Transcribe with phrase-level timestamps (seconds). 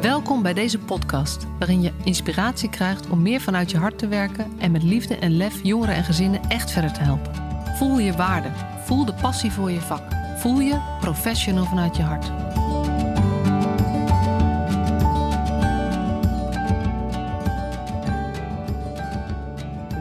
[0.00, 4.52] Welkom bij deze podcast, waarin je inspiratie krijgt om meer vanuit je hart te werken
[4.58, 7.34] en met liefde en lef jongeren en gezinnen echt verder te helpen.
[7.76, 8.48] Voel je waarde,
[8.84, 10.02] voel de passie voor je vak,
[10.36, 12.26] voel je professional vanuit je hart.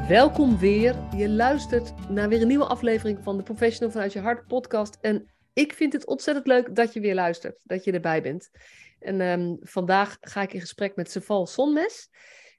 [0.07, 0.95] Welkom weer.
[1.15, 4.97] Je luistert naar weer een nieuwe aflevering van de Professional vanuit je hart podcast.
[5.01, 8.49] En ik vind het ontzettend leuk dat je weer luistert, dat je erbij bent.
[9.07, 12.09] En ehm, vandaag ga ik in gesprek met Seval Sonmes.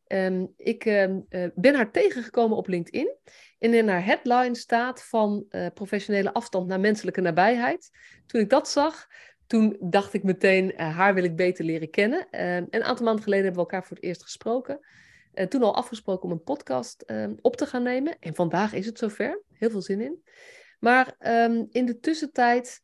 [0.07, 3.17] Ehm, ik ehm, eh, ben haar tegengekomen op LinkedIn.
[3.59, 7.91] En in haar headline staat van uh, professionele afstand naar menselijke nabijheid.
[8.27, 9.07] Toen ik dat zag,
[9.47, 12.27] toen dacht ik meteen, uh, haar wil ik beter leren kennen.
[12.31, 14.81] een aantal maanden geleden hebben we elkaar voor het eerst gesproken.
[15.49, 17.05] toen al afgesproken om een podcast
[17.41, 18.17] op te gaan nemen.
[18.21, 19.43] En vandaag is het zover.
[19.53, 20.23] Heel veel zin in.
[20.79, 22.81] Maar um, in de tussentijd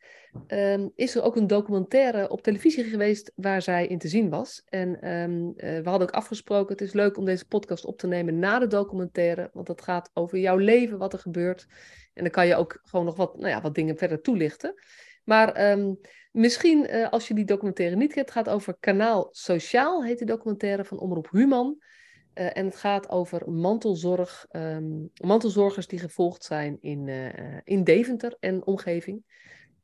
[0.46, 4.62] um, is er ook een documentaire op televisie geweest waar zij in te zien was.
[4.68, 8.06] En um, uh, we hadden ook afgesproken, het is leuk om deze podcast op te
[8.06, 11.66] nemen na de documentaire, want dat gaat over jouw leven, wat er gebeurt.
[12.14, 14.74] En dan kan je ook gewoon nog wat, nou ja, wat dingen verder toelichten.
[15.24, 15.78] Maar
[16.30, 20.84] misschien uh, als je die documentaire niet het gaat over Kanaal Sociaal, heet de documentaire
[20.84, 21.78] van Omroep Human.
[22.34, 27.28] Uh, en het gaat over mantelzorg, um, mantelzorgers die gevolgd zijn in, uh,
[27.64, 29.22] in Deventer en omgeving.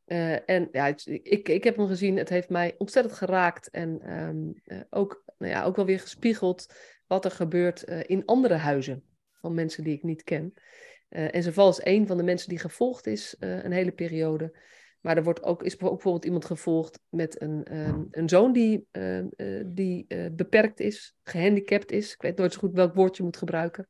[0.06, 4.62] Uh, en ja, ik, ik heb hem gezien, het heeft mij ontzettend geraakt en um,
[4.90, 6.74] ook, nou ja, ook wel weer gespiegeld
[7.06, 10.54] wat er gebeurt in andere huizen van mensen die ik niet ken.
[11.08, 14.58] en Zeval is een van de mensen die gevolgd is een hele periode.
[15.00, 18.86] Maar er wordt ook, is ook bijvoorbeeld iemand gevolgd met een, um, een zoon die,
[18.92, 22.12] uh, uh, die uh, beperkt is, gehandicapt is.
[22.12, 23.88] Ik weet nooit zo goed welk woord je moet gebruiken.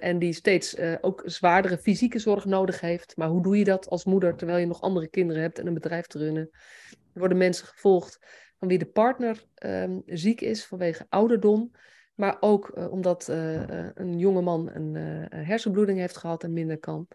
[0.00, 3.16] en die steeds ook zwaardere fysieke zorg nodig heeft.
[3.16, 5.74] Maar hoe doe je dat als moeder terwijl je nog andere kinderen hebt en een
[5.74, 6.48] bedrijf te runnen?
[6.90, 8.18] Er worden mensen gevolgd
[8.58, 11.70] van wie de partner um, ziek is vanwege ouderdom.
[12.14, 14.94] Maar ook omdat een jongeman een
[15.34, 17.08] hersenbloeding heeft gehad en minder kan.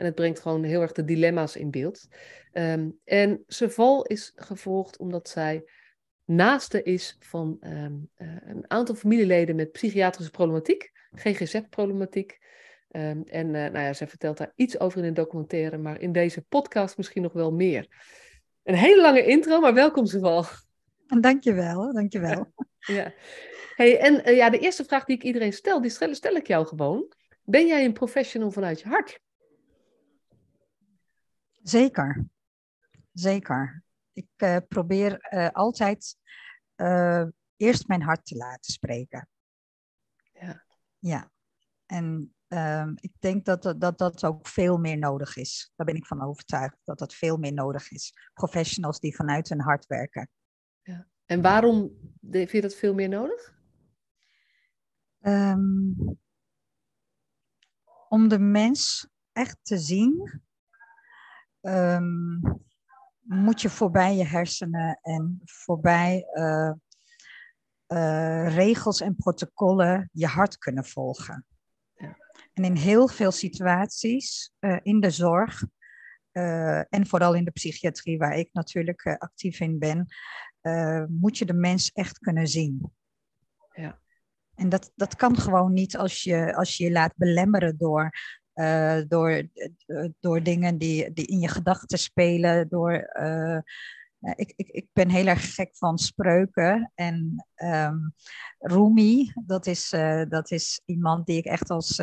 [0.00, 2.08] En het brengt gewoon heel erg de dilemma's in beeld.
[2.52, 5.64] Um, en val is gevolgd omdat zij
[6.24, 12.38] naaste is van um, uh, een aantal familieleden met psychiatrische problematiek, GGZ-problematiek.
[12.90, 16.12] Um, en uh, nou ja, zij vertelt daar iets over in een documentaire, maar in
[16.12, 17.86] deze podcast misschien nog wel meer.
[18.62, 20.44] Een hele lange intro, maar welkom Seval.
[21.20, 22.52] Dankjewel, dankjewel.
[22.78, 23.12] ja.
[23.74, 26.46] Hey, en uh, ja, de eerste vraag die ik iedereen stel, die stel, stel ik
[26.46, 27.12] jou gewoon.
[27.44, 29.20] Ben jij een professional vanuit je hart?
[31.70, 32.26] Zeker,
[33.12, 33.82] zeker.
[34.12, 36.16] Ik uh, probeer uh, altijd
[36.76, 37.24] uh,
[37.56, 39.28] eerst mijn hart te laten spreken.
[40.32, 40.64] Ja.
[40.98, 41.30] Ja.
[41.86, 45.72] En ehm, ik denk dat, dat dat ook veel meer nodig is.
[45.76, 48.12] Daar ben ik van overtuigd dat dat veel meer nodig is.
[48.34, 50.28] Professionals die vanuit hun hart werken.
[50.82, 51.06] Ja.
[51.24, 51.90] En waarom
[52.30, 53.58] vind je dat veel meer nodig?
[55.20, 56.18] Um,
[58.08, 60.42] om de mens echt te zien
[61.60, 62.40] um,
[63.20, 66.72] moet je voorbij je hersenen en voorbij uh,
[67.88, 71.46] uh, regels en protocollen je hart kunnen volgen.
[71.94, 72.16] Ja.
[72.52, 75.64] En in heel veel situaties uh, in de zorg
[76.88, 80.06] en vooral in de psychiatrie, waar ik natuurlijk actief in ben,
[81.08, 82.92] moet je de mens echt kunnen zien.
[83.72, 84.00] Ja.
[84.54, 88.10] En dat, dat kan gewoon niet als je, als je je laat belemmeren door
[88.54, 89.48] uh, door,
[89.86, 92.68] uh, door dingen die, die in je gedachten spelen.
[92.68, 93.58] Door, uh,
[94.34, 96.92] ik, ik, ik ben heel erg gek van spreuken.
[96.94, 98.14] En um,
[98.58, 99.88] Rumi, dat is,
[100.28, 102.00] dat is iemand die ik echt als,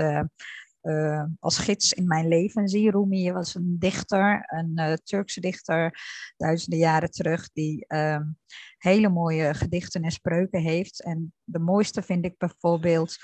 [1.39, 2.91] als gids in mijn leven zie.
[2.91, 5.99] Rumi was een dichter, een Turkse dichter,
[6.37, 8.37] duizenden jaren terug, die um,
[8.77, 11.03] hele mooie gedichten en spreuken heeft.
[11.03, 13.17] En de mooiste vind ik bijvoorbeeld.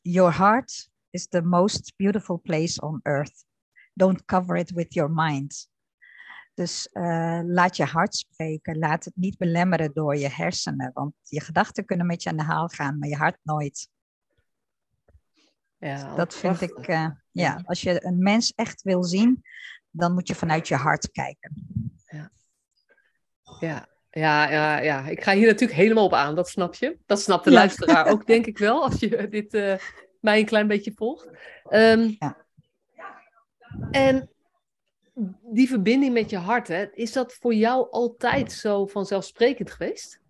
[0.00, 3.44] Your heart is the most beautiful place on earth.
[3.94, 5.68] Don't cover it with your mind.
[6.54, 8.78] Dus uh, laat je hart spreken.
[8.78, 10.90] Laat het niet belemmeren door je hersenen.
[10.94, 13.88] Want je gedachten kunnen met je aan de haal gaan, maar je hart nooit.
[15.76, 19.42] Ja, dat vind ik, uh, ja, als je een mens echt wil zien,
[19.90, 21.52] dan moet je vanuit je hart kijken.
[22.06, 22.30] Ja,
[23.60, 25.06] ja, ja, ja, ja.
[25.06, 26.98] ik ga hier natuurlijk helemaal op aan, dat snap je.
[27.06, 27.56] Dat snapt de ja.
[27.56, 29.74] luisteraar ook, denk ik wel, als je dit uh,
[30.20, 31.28] mij een klein beetje volgt.
[31.70, 32.46] Um, ja.
[33.90, 34.30] En
[35.42, 40.20] die verbinding met je hart, hè, is dat voor jou altijd zo vanzelfsprekend geweest?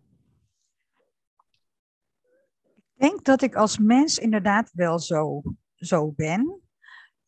[2.94, 5.42] Ik denk dat ik als mens inderdaad wel zo,
[5.74, 6.60] zo ben.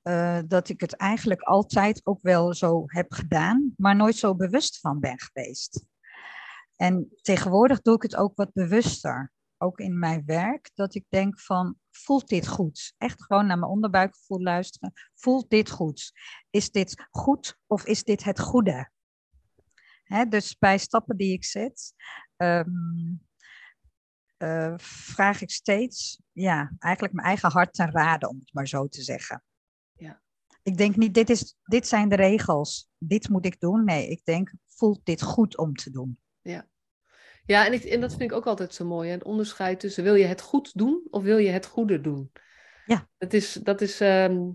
[0.03, 4.81] Uh, dat ik het eigenlijk altijd ook wel zo heb gedaan, maar nooit zo bewust
[4.81, 5.85] van ben geweest.
[6.77, 9.33] En tegenwoordig doe ik het ook wat bewuster.
[9.63, 12.95] Ook in mijn werk, dat ik denk van, voelt dit goed?
[12.99, 14.93] Echt gewoon naar mijn onderbuikgevoel luisteren.
[15.15, 16.13] Voelt dit goed?
[16.51, 18.91] Is dit goed of is dit het goede?
[20.05, 21.95] Hè, dus bij stappen die ik zet,
[22.37, 22.69] ehm,
[24.37, 28.89] eh, vraag ik steeds, ja, eigenlijk mijn eigen hart ten raden, om het maar zo
[28.89, 29.45] te zeggen.
[29.93, 30.23] Ja.
[30.63, 33.85] Ik denk niet, dit, is, dit zijn de regels, dit moet ik doen.
[33.85, 36.19] Nee, ik denk, voelt dit goed om te doen?
[36.41, 36.69] Ja,
[37.51, 39.09] ja en, ik, en dat vind ik ook altijd zo mooi.
[39.09, 39.15] Hè?
[39.15, 42.33] Het onderscheid tussen wil je het goed doen of wil je het goede doen?
[42.87, 43.09] Ja.
[43.19, 44.49] Dat is, dat is ehm,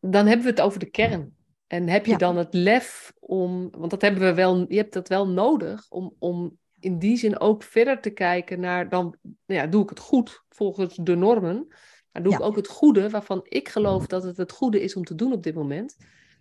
[0.00, 1.36] dan hebben we het over de kern.
[1.66, 2.16] En heb je Ja.
[2.18, 6.14] dan het lef om, want dat hebben we wel, je hebt dat wel nodig om,
[6.18, 9.98] om in die zin ook verder te kijken naar, dan nou ja, doe ik het
[9.98, 11.66] goed volgens de normen,
[12.10, 15.04] maar doe ik ook het goede waarvan ik geloof dat het het goede is om
[15.04, 15.96] te doen op dit moment.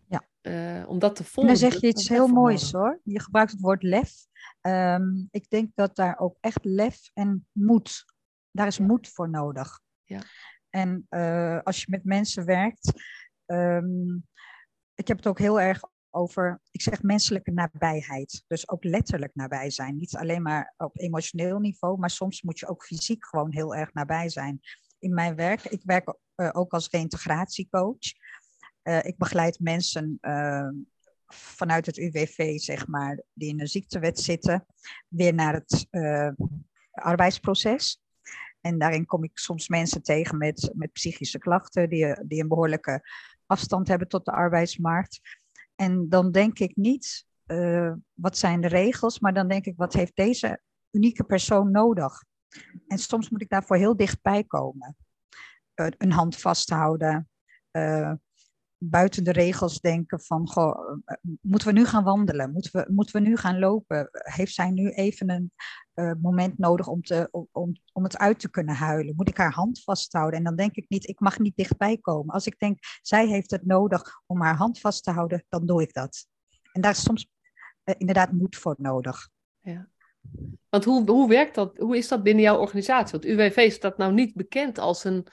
[0.08, 0.24] Ja.
[0.42, 1.54] Eh, om dat te En volgen.
[1.60, 2.90] dan zeg je iets heel moois nodig.
[2.90, 3.00] hoor.
[3.04, 4.12] Je gebruikt het woord lef.
[4.62, 8.06] Ehm, ik denk dat daar ook echt lef en moed,
[8.52, 8.86] daar is Ja.
[8.86, 9.80] moed voor nodig.
[10.04, 10.22] Ja.
[10.70, 12.94] En eh, als je met mensen werkt,
[13.46, 14.16] ehm,
[14.96, 18.44] ik heb het ook heel erg over, ik zeg menselijke nabijheid.
[18.48, 19.98] Dus ook letterlijk nabij zijn.
[19.98, 23.94] Niet alleen maar op emotioneel niveau, maar soms moet je ook fysiek gewoon heel erg
[23.94, 24.60] nabij zijn.
[25.00, 28.14] In mijn werk, ik werk eh, ook als reïntegratiecoach.
[28.82, 30.70] Eh, ik begeleid mensen eh,
[31.34, 34.66] vanuit het UWV, zeg maar, die in een ziektewet zitten,
[35.08, 36.30] weer naar het eh,
[36.92, 38.02] arbeidsproces.
[38.62, 43.10] En daarin kom ik soms mensen tegen met, met psychische klachten, die, die een behoorlijke
[43.46, 45.20] afstand hebben tot de arbeidsmarkt.
[45.76, 49.94] En dan denk ik niet, eh, wat zijn de regels, maar dan denk ik, wat
[49.94, 50.62] heeft deze
[50.92, 52.24] unieke persoon nodig?
[52.88, 54.96] En soms moet ik daarvoor heel dichtbij komen.
[55.74, 57.30] Eh, een hand vasthouden,
[58.84, 62.52] buiten de regels denken van, goh, eh, moeten we nu gaan wandelen?
[62.52, 64.10] Moeten we, moeten we nu gaan lopen?
[64.12, 65.52] Heeft zij nu even een
[65.94, 69.16] eh, moment nodig om, te, om, om, het uit te kunnen huilen?
[69.16, 70.40] Moet ik haar hand vasthouden?
[70.40, 72.34] En dan denk ik niet, ik mag niet dichtbij komen.
[72.34, 75.82] Als ik denk, zij heeft het nodig om haar hand vast te houden, dan doe
[75.82, 76.28] ik dat.
[76.72, 77.28] En daar is soms
[77.84, 79.30] eh, inderdaad moed voor nodig.
[79.60, 79.88] Ja.
[80.70, 81.78] Want hoe, hoe werkt dat?
[81.78, 83.20] Hoe is dat binnen jouw organisatie?
[83.20, 85.28] Want UWV staat nou niet bekend als een,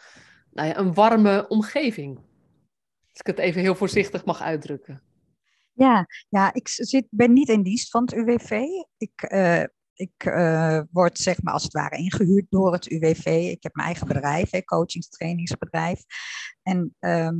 [0.50, 2.26] nou ja, een warme omgeving.
[3.20, 5.02] Ik het even heel voorzichtig mag uitdrukken.
[5.72, 8.62] Ja, ja ik zit, ben niet in dienst van het UWV.
[8.96, 9.62] Ik, eh,
[9.92, 13.26] ik eh, word zeg maar als het ware ingehuurd door het UWV.
[13.26, 16.02] Ik heb mijn eigen bedrijf, hè, coachingstrainingsbedrijf.
[16.62, 17.36] En ehm,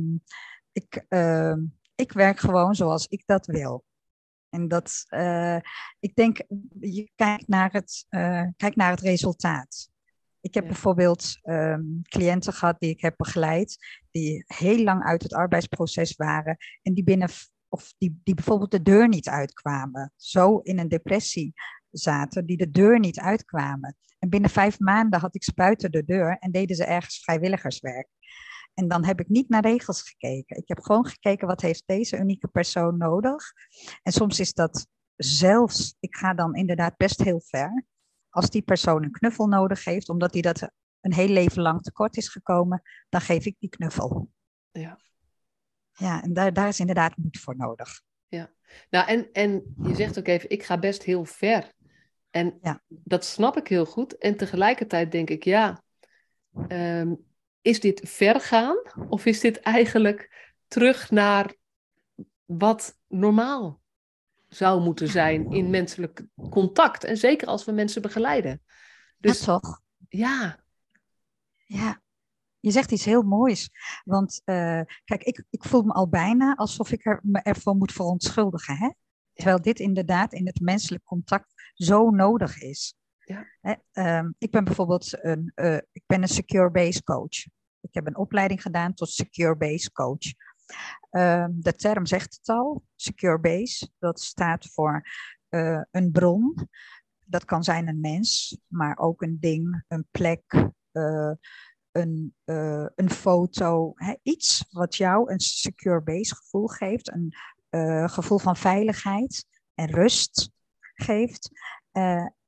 [0.71, 1.59] ik, ehm,
[1.95, 3.83] ik werk gewoon zoals ik dat wil.
[4.49, 5.57] En dat, eh,
[5.99, 6.41] ik denk,
[6.79, 8.05] je kijkt naar het,
[8.57, 9.89] kijkt naar het resultaat.
[10.41, 10.69] Ik heb Ja.
[10.69, 13.77] bijvoorbeeld ehm, cliënten gehad die ik heb begeleid,
[14.11, 17.29] die heel lang uit het arbeidsproces waren en die binnen
[17.69, 21.53] of die, die bijvoorbeeld de deur niet uitkwamen, zo in een depressie
[21.91, 23.95] zaten, die de deur niet uitkwamen.
[24.19, 28.07] En binnen vijf maanden had ik ze buiten de deur en deden ze ergens vrijwilligerswerk.
[28.73, 30.57] En dan heb ik niet naar regels gekeken.
[30.57, 33.51] Ik heb gewoon gekeken wat heeft deze unieke persoon nodig.
[34.03, 37.85] En soms is dat zelfs, ik ga dan inderdaad best heel ver,
[38.39, 40.69] als die persoon een knuffel nodig heeft, omdat hij dat
[41.01, 44.29] een heel leven lang tekort is gekomen, dan geef ik die knuffel.
[44.71, 44.99] Ja.
[45.93, 48.01] Ja, en daar, daar is inderdaad moed voor nodig.
[48.89, 51.73] Nou, en, en je zegt ook even, ik ga best heel ver.
[52.29, 52.81] En Ja.
[52.87, 54.17] dat snap ik heel goed.
[54.17, 55.83] En tegelijkertijd denk ik, ja,
[56.67, 57.13] ehm,
[57.61, 58.77] is dit ver gaan?
[59.09, 61.55] Of is dit eigenlijk terug naar
[62.45, 63.81] wat normaal
[64.49, 67.03] zou moeten zijn in menselijk contact?
[67.03, 68.61] En zeker als we mensen begeleiden.
[69.17, 69.81] Dus Dus toch?
[70.09, 70.63] ja,
[71.65, 72.01] Ja,
[72.59, 73.69] je zegt iets heel moois.
[74.03, 77.91] Want eh, kijk, ik, ik voel me al bijna alsof ik er, me ervoor moet
[77.91, 78.77] verontschuldigen.
[78.77, 78.89] Hè?
[79.33, 82.93] Terwijl dit inderdaad in het menselijk contact zo nodig is.
[83.17, 83.45] Ja.
[83.61, 87.45] Hè, ehm, ik ben bijvoorbeeld een, eh, ik ben een secure base coach.
[87.81, 90.33] Ik heb een opleiding gedaan tot secure base coach.
[91.09, 93.89] Ehm, de term zegt het al, secure base.
[93.99, 95.07] Dat staat voor
[95.49, 96.69] eh, een bron.
[97.25, 101.31] Dat kan zijn een mens, maar ook een ding, een plek, eh,
[101.91, 103.91] een, eh, een foto.
[103.95, 107.11] Hè, iets wat jou een secure base gevoel geeft.
[107.11, 107.33] Een
[108.09, 110.51] gevoel van veiligheid en rust
[110.93, 111.49] geeft.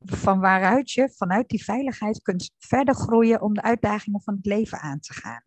[0.03, 4.79] van waaruit je vanuit die veiligheid kunt verder groeien om de uitdagingen van het leven
[4.79, 5.43] aan te gaan.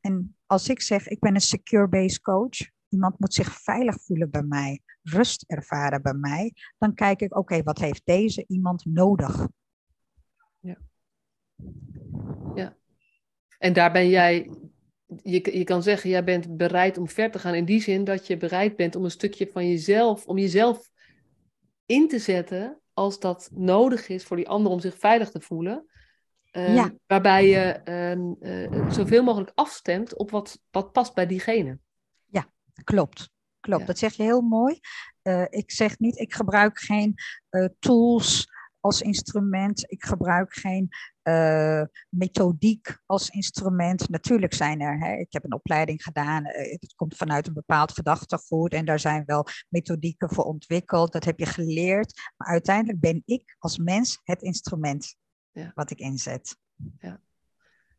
[0.00, 4.30] En als ik zeg, ik ben een secure base coach, iemand moet zich veilig voelen
[4.30, 9.48] bij mij, rust ervaren bij mij, dan kijk ik, oké, wat heeft deze iemand nodig?
[13.58, 14.50] en daar ben jij,
[15.22, 18.26] je, je kan zeggen, jij bent bereid om ver te gaan in die zin dat
[18.26, 20.90] je bereid bent om een stukje van jezelf, om jezelf
[21.86, 25.86] in te zetten als dat nodig is voor die ander om zich veilig te voelen.
[26.52, 31.78] Ehm, waarbij je ehm, eh, zoveel mogelijk afstemt op wat, wat past bij diegene.
[32.26, 32.46] Ja,
[32.84, 33.30] klopt.
[33.60, 34.80] Klopt, dat zeg je heel mooi.
[35.22, 37.14] Uh, ik zeg niet, ik gebruik geen
[37.50, 39.90] uh, tools als instrument.
[39.90, 40.88] Ik gebruik geen
[41.22, 44.08] uh, methodiek als instrument.
[44.08, 48.72] Natuurlijk zijn er, hè, ik heb een opleiding gedaan, het komt vanuit een bepaald gedachtegoed
[48.72, 51.12] en daar zijn wel methodieken voor ontwikkeld.
[51.12, 52.20] Dat heb je geleerd.
[52.36, 55.16] Maar uiteindelijk ben ik als mens het instrument
[55.52, 55.72] ja.
[55.74, 56.56] wat ik inzet.
[56.98, 57.20] Ja.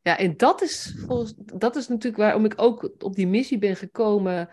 [0.01, 3.75] Ja, en dat is, volgens, dat is natuurlijk waarom ik ook op die missie ben
[3.75, 4.49] gekomen.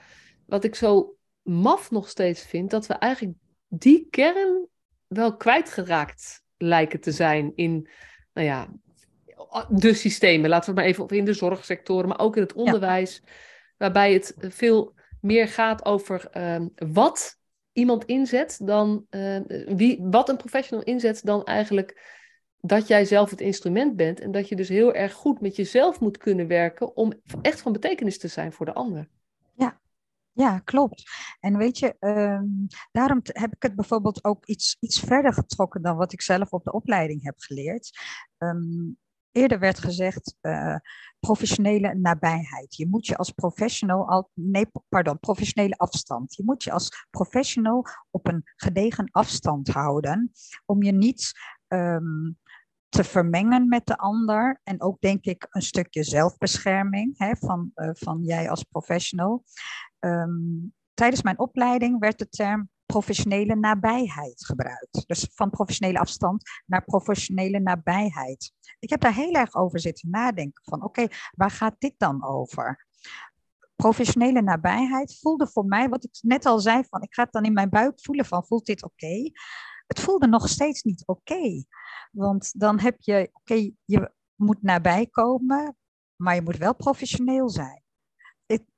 [0.46, 3.36] Wat ik zo maf nog steeds vind, dat we eigenlijk
[3.68, 4.66] die kern
[5.06, 7.88] wel kwijtgeraakt lijken te zijn in,
[8.32, 8.68] nou ja,
[9.68, 10.50] de systemen.
[10.50, 13.22] Laten we maar even in de zorgsectoren, maar ook in het onderwijs.
[13.76, 17.38] Waarbij het veel meer gaat over ehm, wat
[17.72, 22.18] iemand inzet dan uh, wie, wat een professional inzet dan eigenlijk
[22.60, 26.00] dat jij zelf het instrument bent en dat je dus heel erg goed met jezelf
[26.00, 27.12] moet kunnen werken om
[27.42, 29.08] echt van betekenis te zijn voor de ander.
[29.54, 29.80] Ja,
[30.32, 31.10] ja, klopt.
[31.40, 32.46] En weet je, ehm,
[32.92, 36.64] daarom heb ik het bijvoorbeeld ook iets, iets verder getrokken dan wat ik zelf op
[36.64, 37.98] de opleiding heb geleerd.
[38.38, 38.92] Ehm,
[39.32, 40.76] eerder werd gezegd uh,
[41.20, 42.76] professionele nabijheid.
[42.76, 46.34] Je moet je als professional, al, nee, pardon, professionele afstand.
[46.34, 50.32] Je moet je als professional op een gedegen afstand houden
[50.66, 51.32] om je niet
[51.68, 52.38] um,
[52.90, 54.60] te vermengen met de ander.
[54.62, 59.44] En ook denk ik een stukje zelfbescherming hè, van, uh, van jij als professional.
[59.98, 65.04] Um, tijdens mijn opleiding werd de term professionele nabijheid gebruikt.
[65.06, 68.52] Dus van professionele afstand naar professionele nabijheid.
[68.78, 72.86] Ik heb daar heel erg over zitten nadenken van oké, waar gaat dit dan over?
[73.76, 77.44] Professionele nabijheid voelde voor mij, wat ik net al zei, van ik ga het dan
[77.44, 79.30] in mijn buik voelen van voelt dit oké?
[79.90, 81.64] Het voelde nog steeds niet oké.
[82.10, 85.76] Want dan heb je, oké, je moet nabij komen,
[86.16, 87.82] maar je moet wel professioneel zijn.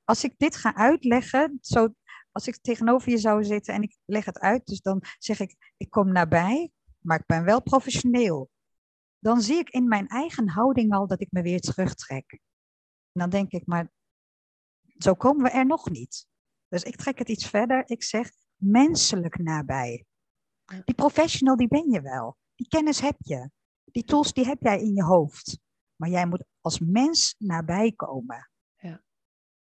[0.03, 1.93] als ik dit ga uitleggen, zo,
[2.31, 5.73] als ik tegenover je zou zitten en ik leg het uit, dus dan zeg ik,
[5.77, 8.49] ik kom nabij, maar ik ben wel professioneel.
[9.19, 12.31] Dan zie ik in mijn eigen houding al dat ik me weer terugtrek.
[13.11, 13.91] En dan denk ik, maar
[14.97, 16.27] zo komen we er nog niet.
[16.67, 17.89] Dus ik trek het iets verder.
[17.89, 20.05] Ik zeg menselijk nabij.
[20.65, 22.37] Die professional, die ben je wel.
[22.55, 23.49] Die kennis heb je.
[23.83, 25.59] Die tools, die heb jij in je hoofd.
[25.95, 28.49] Maar jij moet als mens nabij komen.
[28.77, 29.03] Ja.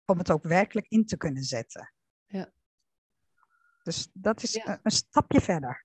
[0.04, 1.92] Om het ook werkelijk in te kunnen zetten.
[2.26, 2.52] Ja.
[3.82, 5.84] Dus dat is een stapje verder.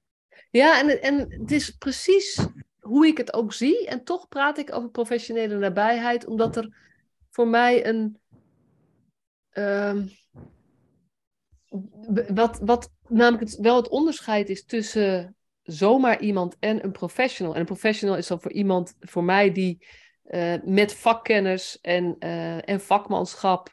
[0.51, 2.47] Ja, en, en het is precies
[2.79, 3.87] hoe ik het ook zie.
[3.87, 6.77] En toch praat ik over professionele nabijheid, omdat er
[7.29, 8.19] voor mij een.
[9.49, 10.07] Ehm,
[12.33, 17.53] wat, wat namelijk het, wel het onderscheid is tussen zomaar iemand en een professional.
[17.53, 19.85] En een professional is dan voor iemand, voor mij, die
[20.25, 23.71] uh, met vakkennis en, uh, en vakmanschap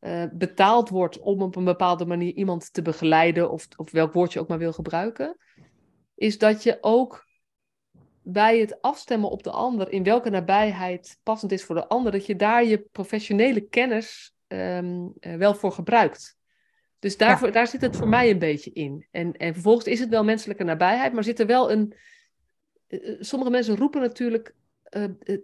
[0.00, 4.32] uh, betaald wordt om op een bepaalde manier iemand te begeleiden, of, of welk woord
[4.32, 5.36] je ook maar wil gebruiken,
[6.14, 7.26] is dat je ook
[8.22, 12.26] bij het afstemmen op de ander, in welke nabijheid passend is voor de ander, dat
[12.26, 16.37] je daar je professionele kennis um, wel voor gebruikt.
[16.98, 19.06] Dus daar, daar zit het voor mij een beetje in.
[19.10, 21.94] En, en vervolgens is het wel menselijke nabijheid, maar zit er wel een.
[22.88, 24.54] Uh, sommige mensen roepen natuurlijk.
[24.90, 25.38] Uh, uh,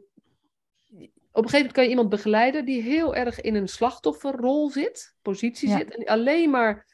[1.33, 5.17] op een gegeven moment kan je iemand begeleiden die heel erg in een slachtofferrol zit,
[5.23, 6.87] positie zit, en die alleen maar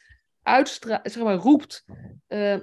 [0.43, 1.85] uitstra zeg maar, roept: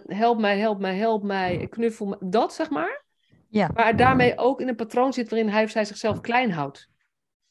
[0.06, 3.06] help mij, help mij, help mij, knuffel me, dat zeg maar.
[3.50, 3.72] Ja.
[3.74, 6.89] Maar daarmee ook in een patroon zit waarin hij of zij zichzelf klein houdt.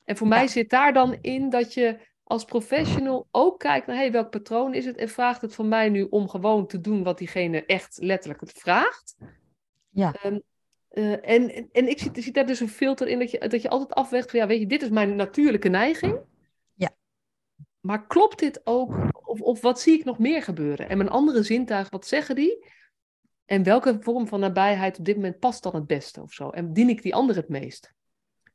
[0.04, 4.12] En voor mij zit daar dan in dat je als professional ook kijkt naar hey,
[4.12, 7.18] welk patroon is het en vraagt het van mij nu om gewoon te doen wat
[7.18, 9.16] diegene echt letterlijk het vraagt.
[9.90, 10.14] Ja.
[10.24, 10.42] Um,
[10.90, 13.68] uh, en, en ik zie, zie daar dus een filter in dat je, dat je
[13.68, 16.18] altijd afwegt van ja, weet je, dit is mijn natuurlijke neiging.
[16.74, 16.96] Ja.
[17.80, 19.08] Maar klopt dit ook?
[19.26, 20.88] Of, of wat zie ik nog meer gebeuren?
[20.88, 22.66] En mijn andere zintuigen, wat zeggen die?
[23.44, 26.50] En welke vorm van nabijheid op dit moment past dan het beste of zo?
[26.50, 27.94] En dien ik die ander het meest?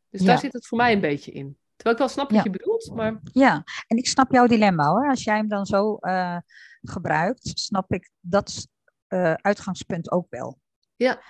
[0.09, 1.57] Dus daar zit het voor mij een beetje in.
[1.81, 3.19] Terwijl ik wel snap wat je bedoelt, maar...
[3.23, 5.09] Ja, en ik snap jouw dilemma hoor.
[5.09, 6.37] Als jij hem dan zo uh,
[6.81, 8.67] gebruikt, snap ik dat
[9.09, 10.59] uh, uitgangspunt ook wel.
[10.95, 11.21] Ja.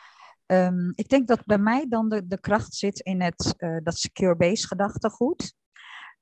[0.45, 3.97] Um, ik denk dat bij mij dan de, de kracht zit in het, uh, dat
[3.97, 5.53] secure base gedachtegoed.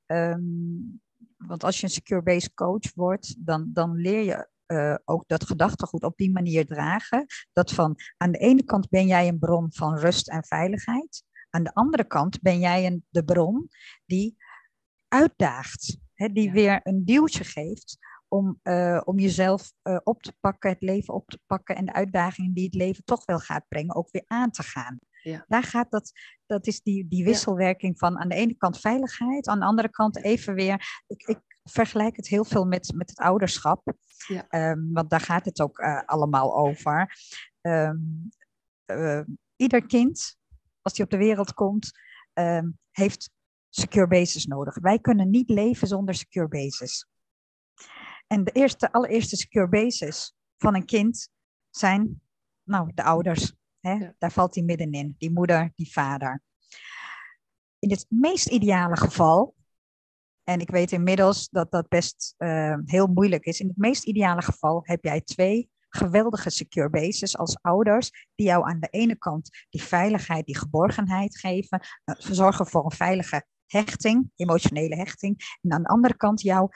[0.06, 1.02] Um,
[1.38, 5.46] want als je een secure base coach wordt, dan, dan leer je uh, ook dat
[5.46, 7.26] gedachtegoed op die manier dragen.
[7.54, 11.24] Dat van aan de ene kant ben jij een bron van rust en veiligheid.
[11.50, 13.70] Aan de andere kant ben jij een, de bron
[14.06, 14.38] die
[15.08, 20.70] uitdaagt, hè, die weer een duwtje geeft om, uh, om jezelf uh, op te pakken,
[20.70, 23.96] het leven op te pakken en de uitdagingen die het leven toch wel gaat brengen,
[23.96, 25.00] ook weer aan te gaan.
[25.24, 25.46] Ja.
[25.48, 26.12] Daar gaat dat,
[26.46, 30.24] dat is die, die wisselwerking van aan de ene kant veiligheid, aan de andere kant
[30.24, 31.02] even weer.
[31.08, 33.94] Ik, ik vergelijk het heel veel met, met het ouderschap,
[34.28, 34.72] ja.
[34.72, 37.18] um, want daar gaat het ook uh, allemaal over.
[37.62, 38.30] Um,
[39.56, 40.38] ieder kind,
[40.82, 41.92] als die op de wereld komt,
[42.34, 43.30] um, heeft
[43.70, 44.80] secure basis nodig.
[44.80, 47.08] Wij kunnen niet leven zonder secure basis.
[48.28, 51.30] En de eerste, allereerste secure basis van een kind
[51.70, 52.22] zijn
[52.64, 53.54] nou, de ouders.
[53.80, 54.10] Hè?
[54.18, 56.42] Daar valt hij middenin, die moeder, die vader.
[57.80, 59.56] In het meest ideale geval,
[60.44, 64.42] en ik weet inmiddels dat dat best uh, heel moeilijk is, in het meest ideale
[64.42, 69.50] geval heb jij twee geweldige secure bases als ouders, die jou aan de ene kant
[69.70, 75.82] die veiligheid, die geborgenheid geven, uh, zorgen voor een veilige hechting, emotionele hechting, en aan
[75.82, 76.70] de andere kant jou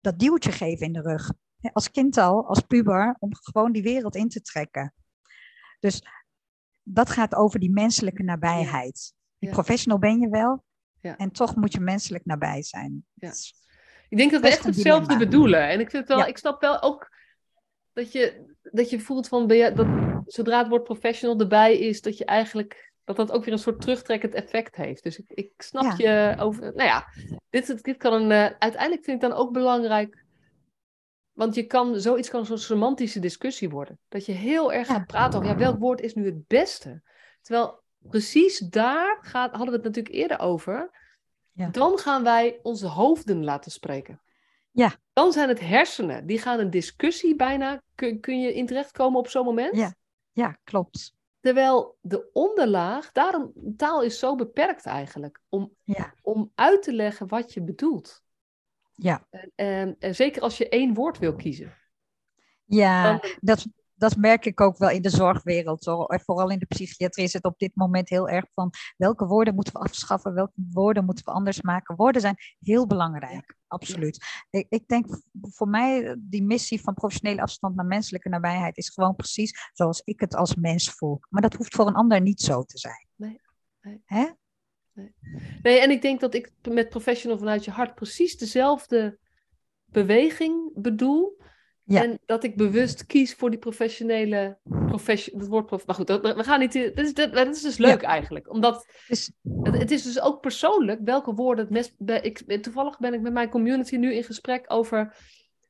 [0.00, 1.32] dat duwtje geven in de rug.
[1.72, 4.94] Als kind al, als puber, om gewoon die wereld in te trekken.
[5.80, 6.02] Dus
[6.82, 9.14] dat gaat over die menselijke nabijheid.
[9.38, 10.64] Die professional ben je wel,
[11.00, 11.16] ja.
[11.16, 13.06] en toch moet je menselijk nabij zijn.
[13.14, 13.32] Ja.
[14.08, 15.68] Ik denk dat we echt hetzelfde bedoelen.
[15.68, 17.16] En ik, vind wel, ik snap wel ook
[17.92, 19.86] dat je, dat je voelt van, dat
[20.26, 23.80] zodra het woord professional erbij is, dat je eigenlijk dat dat ook weer een soort
[23.80, 25.02] terugtrekkend effect heeft.
[25.02, 26.60] Dus ik, ik snap je over.
[26.62, 27.06] Nou ja,
[27.50, 28.30] dit, dit kan een.
[28.30, 30.22] Uh, uiteindelijk vind ik dan ook belangrijk.
[31.32, 33.98] Want je kan, zoiets kan een soort semantische discussie worden.
[34.08, 37.02] Dat je heel erg gaat praten over ja, welk woord is nu het beste.
[37.42, 40.90] Terwijl precies daar gaat, hadden we het natuurlijk eerder over.
[41.52, 41.68] Ja.
[41.68, 44.20] Dan gaan wij onze hoofden laten spreken.
[44.74, 44.96] Ja.
[45.12, 46.26] Dan zijn het hersenen.
[46.26, 47.82] Die gaan een discussie bijna.
[47.94, 49.76] Kun, kun je in terechtkomen op zo'n moment?
[49.76, 49.94] Ja,
[50.32, 51.14] ja klopt.
[51.40, 56.14] Terwijl de onderlaag, daarom, taal is zo beperkt eigenlijk, om, ja.
[56.22, 58.22] om uit te leggen wat je bedoelt.
[58.92, 59.26] Ja.
[59.54, 61.72] En, en, zeker als je één woord wil kiezen.
[62.64, 65.84] Ja, dat, dat merk ik ook wel in de zorgwereld.
[65.84, 66.20] Hoor.
[66.24, 69.72] Vooral in de psychiatrie is het op dit moment heel erg van welke woorden moeten
[69.72, 71.96] we afschaffen, welke woorden moeten we anders maken.
[71.96, 74.24] Woorden zijn heel belangrijk, absoluut.
[74.50, 75.06] Ik, ik, denk
[75.40, 80.20] voor mij, die missie van professionele afstand naar menselijke nabijheid is gewoon precies zoals ik
[80.20, 81.20] het als mens voel.
[81.28, 83.06] Maar dat hoeft voor een ander niet zo te zijn.
[83.16, 83.40] Nee.
[83.80, 84.02] nee.
[84.04, 84.26] Hè?
[84.92, 85.14] Nee.
[85.62, 89.18] nee, en ik denk dat ik met professional vanuit je hart precies dezelfde
[89.84, 91.42] beweging bedoel.
[91.86, 92.02] Ja.
[92.02, 94.58] En dat ik bewust kies voor die professionele.
[94.86, 96.72] Profession, het woord prof, maar goed, we gaan niet.
[96.72, 98.50] Dit is, dit, is dus leuk eigenlijk.
[98.50, 101.94] Omdat dus, het, het, is dus ook persoonlijk welke woorden het.
[102.24, 105.16] Ik, toevallig ben ik met mijn community nu in gesprek over.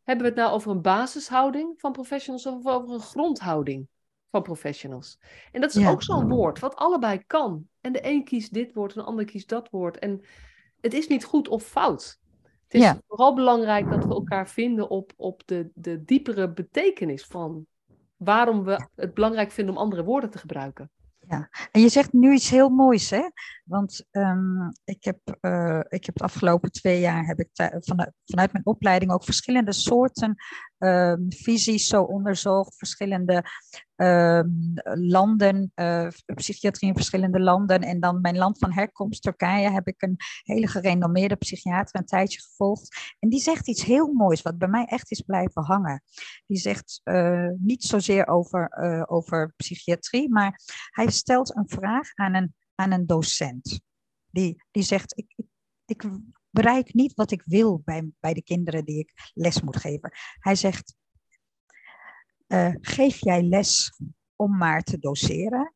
[0.02, 3.88] Hebben we het nou over een basishouding van professionals of over een grondhouding
[4.30, 5.18] van professionals?
[5.52, 7.68] En dat is ook zo'n woord wat allebei kan.
[7.80, 9.98] En de een kiest dit woord en de ander kiest dat woord.
[9.98, 10.20] En
[10.80, 12.18] het is niet goed of fout.
[12.82, 17.66] Het is vooral belangrijk dat we elkaar vinden op, op de, de diepere betekenis van
[18.16, 20.90] waarom we het belangrijk vinden om andere woorden te gebruiken.
[21.28, 23.28] Ja, en je zegt nu iets heel moois, hè?
[23.64, 27.48] Want um, ik, heb, uh, ik heb de afgelopen twee jaar heb ik
[27.80, 30.34] vanuit, vanuit mijn opleiding ook verschillende soorten
[30.78, 33.44] um, visies zo onderzocht, verschillende
[33.96, 37.80] um, landen, uh, psychiatrie in verschillende landen.
[37.80, 42.40] En dan mijn land van herkomst, Turkije, heb ik een hele gerenommeerde psychiater een tijdje
[42.40, 43.14] gevolgd.
[43.18, 46.02] En die zegt iets heel moois, wat bij mij echt is blijven hangen.
[46.46, 48.68] Die zegt uh, niet zozeer over,
[49.08, 53.80] over psychiatrie, maar hij stelt een vraag aan een, aan een docent.
[54.30, 55.46] Die, die zegt, ik, ik,
[55.84, 56.04] ik
[56.50, 60.10] bereik niet wat ik wil bij, bij de kinderen die ik les moet geven.
[60.38, 60.96] Hij zegt,
[62.46, 64.00] uh, geef jij les
[64.36, 65.74] om maar te doseren?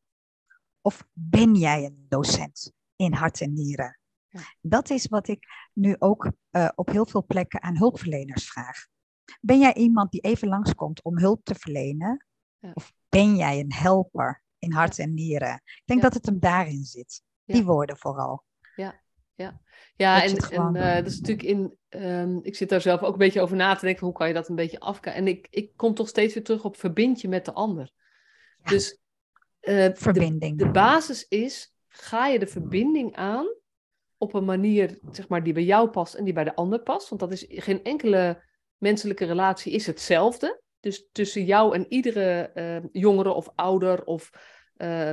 [0.81, 3.99] Of ben jij een docent in hart en nieren?
[4.27, 4.41] Ja.
[4.61, 8.87] Dat is wat ik nu ook uh, op heel veel plekken aan hulpverleners vraag.
[9.41, 12.25] Ben jij iemand die even langskomt om hulp te verlenen?
[12.59, 12.71] Ja.
[12.73, 15.53] Of ben jij een helper in hart en nieren?
[15.63, 17.21] Ik denk dat het hem daarin zit.
[17.45, 18.43] Die woorden vooral.
[18.75, 19.01] Ja,
[19.35, 19.61] ja.
[19.95, 21.77] Ja, en, en uh, dat is natuurlijk in.
[21.89, 24.05] Um, ik zit daar zelf ook een beetje over na te denken.
[24.05, 25.21] Hoe kan je dat een beetje afkijken?
[25.21, 27.91] En ik, ik kom toch steeds weer terug op verbind je met de ander.
[28.63, 28.99] Dus
[29.61, 30.57] uh, verbinding.
[30.57, 33.55] De, de, basis is: ga je de verbinding aan
[34.17, 37.09] op een manier zeg maar, die bij jou past en die bij de ander past?
[37.09, 38.43] Want dat is geen enkele
[38.77, 40.61] menselijke relatie is hetzelfde.
[40.79, 44.29] Dus tussen jou en iedere uh, jongere of ouder of
[44.77, 45.11] uh,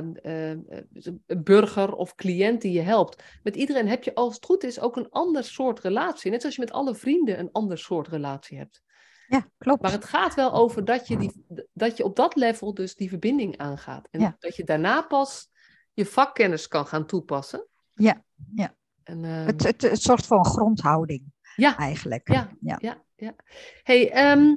[1.37, 3.23] burger of cliënt die je helpt.
[3.43, 6.31] Met iedereen heb je, als het goed is, ook een ander soort relatie.
[6.31, 8.83] Net zoals je met alle vrienden een ander soort relatie hebt.
[9.27, 9.81] Ja, klopt.
[9.81, 13.09] Maar het gaat wel over dat je, die, dat je op dat level dus die
[13.09, 14.07] verbinding aangaat.
[14.11, 15.49] En dat je daarna pas
[15.93, 17.67] je vakkennis kan gaan toepassen.
[17.93, 18.75] Ja, ja.
[19.03, 21.23] En, het, het, het zorgt voor een grondhouding.
[21.55, 22.31] Ja, eigenlijk.
[22.31, 22.77] Ja, ja.
[22.81, 23.03] ja.
[23.15, 23.35] ja.
[23.83, 24.55] Hey, ehm,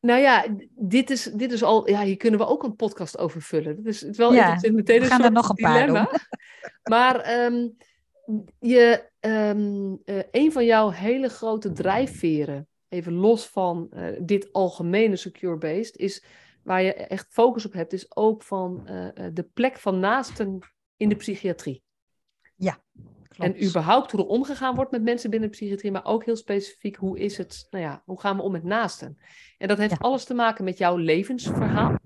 [0.00, 3.42] nou ja, dit is, dit is al, ja, hier kunnen we ook een podcast over
[3.42, 3.76] vullen.
[3.76, 6.10] Dat is wel Ja, even, meteen we gaan er nog een paar dilemma.
[6.82, 7.68] Maar ehm,
[8.58, 15.16] je, ehm, eh, een van jouw hele grote drijfveren, even los van eh, dit algemene
[15.16, 16.24] secure-based, is
[16.62, 20.58] waar je echt focus op hebt, is ook van eh, de plek van naasten
[20.96, 21.82] in de psychiatrie.
[22.92, 23.62] En Klopt.
[23.64, 27.18] überhaupt hoe er omgegaan wordt met mensen binnen de psychiatrie, maar ook heel specifiek hoe
[27.18, 29.18] is het, nou ja, hoe gaan we om met naasten?
[29.58, 29.96] En dat heeft Ja.
[30.00, 31.96] alles te maken met jouw levensverhaal.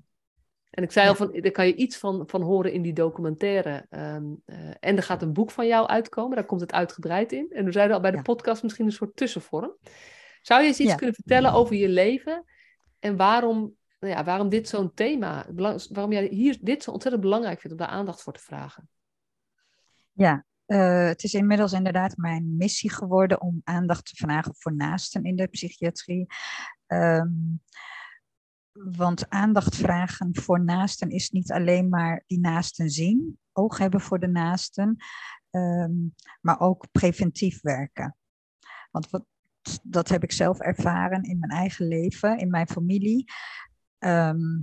[0.71, 3.87] En ik zei al van, daar kan je iets van, van horen in die documentaire.
[3.91, 7.47] Ehm, eh, en er gaat een boek van jou uitkomen, daar komt het uitgebreid in.
[7.51, 8.23] En we zeiden al bij de Ja.
[8.23, 9.77] podcast misschien een soort tussenvorm.
[10.43, 10.97] Zou je eens iets Ja.
[10.97, 12.45] kunnen vertellen over je leven
[12.99, 15.47] en waarom, nou ja, waarom dit zo'n thema,
[15.91, 18.89] waarom jij hier dit zo ontzettend belangrijk vindt om daar aandacht voor te vragen?
[20.13, 25.25] Ja, eh, het is inmiddels inderdaad mijn missie geworden om aandacht te vragen voor naasten
[25.25, 26.27] in de psychiatrie.
[26.87, 27.31] Ehm,
[28.73, 34.21] want aandacht vragen voor naasten is niet alleen maar die naasten zien, oog hebben voor
[34.21, 34.97] de naasten,
[35.51, 35.93] ehm,
[36.41, 38.17] maar ook preventief werken.
[38.91, 39.27] Want wat,
[39.83, 43.25] dat heb ik zelf ervaren in mijn eigen leven, in mijn familie.
[43.99, 44.57] Ehm,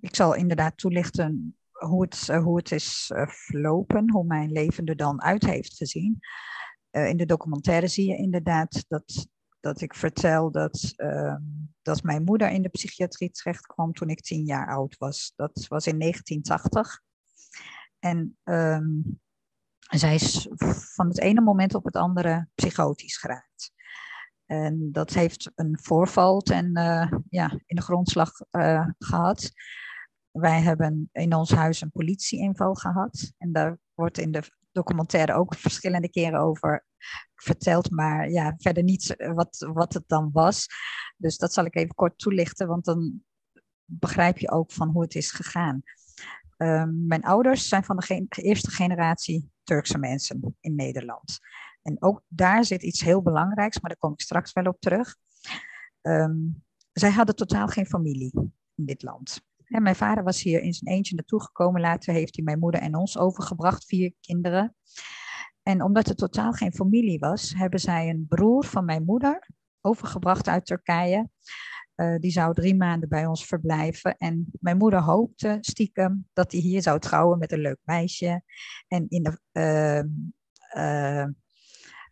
[0.00, 4.84] ik zal inderdaad toelichten hoe het, eh, hoe het is eh, verlopen, hoe mijn leven
[4.84, 6.20] er dan uit heeft gezien.
[6.90, 9.26] Eh, in de documentaire zie je inderdaad dat,
[9.60, 11.42] dat ik vertel dat, ehm,
[11.82, 15.32] dat mijn moeder in de psychiatrie terecht kwam toen ik tien jaar oud was.
[15.36, 17.00] Dat was in 1980.
[17.98, 18.86] En ehm,
[19.78, 20.48] zij is
[20.94, 23.72] van het ene moment op het andere psychotisch geraakt.
[24.46, 26.70] En dat heeft een voorval ten,
[27.28, 29.52] ja, in de grondslag eh, gehad.
[30.40, 33.32] Wij hebben in ons huis een politieinval gehad.
[33.38, 34.42] En daar wordt in de
[34.72, 36.84] documentaire ook verschillende keren over
[37.34, 37.90] verteld.
[37.90, 40.66] Maar ja, verder niet wat, wat het dan was.
[41.16, 43.24] Dus dat zal ik even kort toelichten, want dan
[43.84, 45.82] begrijp je ook van hoe het is gegaan.
[46.56, 51.38] Ehm, mijn ouders zijn van de eerste generatie Turkse mensen in Nederland.
[51.82, 55.16] En ook daar zit iets heel belangrijks, maar daar kom ik straks wel op terug.
[56.00, 56.36] Ehm,
[56.92, 58.32] zij hadden totaal geen familie
[58.74, 59.42] in dit land.
[59.64, 61.80] En mijn vader was hier in zijn eentje naartoe gekomen.
[61.80, 64.76] Later heeft hij mijn moeder en ons overgebracht, vier kinderen.
[65.62, 69.48] En omdat er totaal geen familie was, hebben zij een broer van mijn moeder
[69.80, 71.28] overgebracht uit Turkije.
[71.96, 74.16] Uh, die zou drie maanden bij ons verblijven.
[74.16, 78.42] En mijn moeder hoopte stiekem dat hij hier zou trouwen met een leuk meisje.
[78.88, 80.02] En in de, uh,
[80.82, 81.26] uh,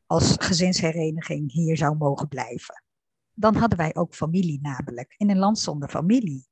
[0.06, 2.84] als gezinshereniging hier zou mogen blijven.
[3.34, 5.14] Dan hadden wij ook familie namelijk.
[5.16, 6.46] In een land zonder familie.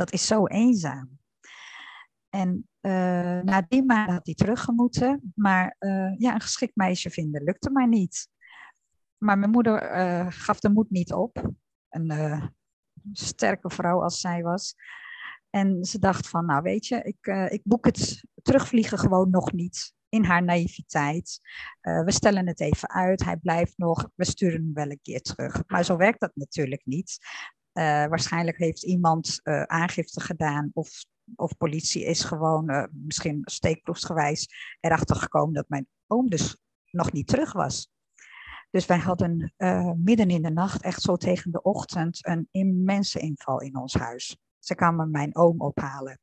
[0.00, 1.18] Dat is zo eenzaam.
[2.28, 5.32] En uh, na drie maanden had hij teruggemoeten.
[5.34, 8.28] Maar uh, ja, een geschikt meisje vinden lukte maar niet.
[9.18, 11.50] Maar mijn moeder uh, gaf de moed niet op.
[11.88, 12.12] Een
[13.12, 14.74] sterke vrouw als zij was.
[15.50, 19.94] En ze dacht van, nou weet je, ik, ik boek het terugvliegen gewoon nog niet.
[20.08, 21.40] In haar naïviteit.
[21.80, 25.62] we stellen het even uit, hij blijft nog, we sturen hem wel een keer terug.
[25.66, 27.18] Maar zo werkt dat natuurlijk niet.
[27.72, 31.04] Uh, waarschijnlijk heeft iemand uh, aangifte gedaan of,
[31.34, 34.48] of politie is gewoon uh, misschien steekproefsgewijs
[34.80, 36.56] erachter gekomen dat mijn oom dus
[36.90, 37.90] nog niet terug was.
[38.70, 39.54] Dus wij hadden
[39.96, 44.38] midden in de nacht, echt zo tegen de ochtend, een immense inval in ons huis.
[44.58, 46.20] Ze kwamen mijn oom ophalen.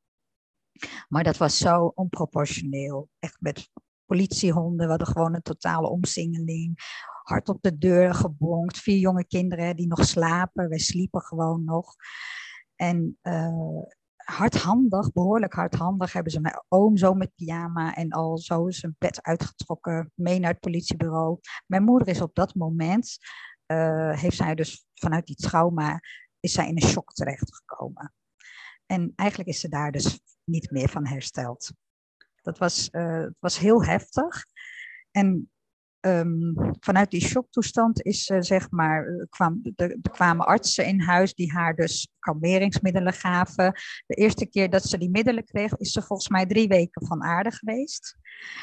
[1.08, 3.10] Maar dat was zo onproportioneel.
[3.20, 3.70] Echt met
[4.06, 6.80] politiehonden, we hadden gewoon een totale omsingeling
[7.28, 8.80] hard op de deur gebonkt.
[8.80, 10.70] Vier jonge kinderen die nog slapen.
[10.70, 11.96] Wij sliepen gewoon nog.
[12.76, 13.82] En uh,
[14.16, 19.22] hardhandig, behoorlijk hardhandig, hebben ze mijn oom zo met pyjama en al zo zijn bed
[19.22, 21.40] uitgetrokken, mee naar het politiebureau.
[21.66, 23.18] Mijn moeder is op dat moment,
[23.68, 26.00] uh, heeft zij dus vanuit die trauma,
[26.40, 28.14] is zij in een shock terechtgekomen.
[28.86, 31.72] En eigenlijk is ze daar dus niet meer van hersteld.
[32.42, 34.46] Dat was, uh, was heel heftig.
[35.12, 35.52] En
[36.00, 41.52] Um, vanuit die shocktoestand is uh, zeg maar, kwam, er kwamen artsen in huis die
[41.52, 43.74] haar dus kalmeringsmiddelen gaven.
[44.06, 47.24] De eerste keer dat ze die middelen kreeg, is ze volgens mij drie weken van
[47.24, 48.18] aarde geweest.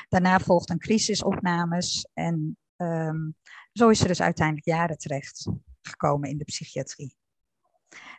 [0.09, 3.35] Daarna volgden crisisopnames en um,
[3.73, 5.49] zo is ze dus uiteindelijk jaren terecht
[5.83, 7.17] gekomen in de psychiatrie.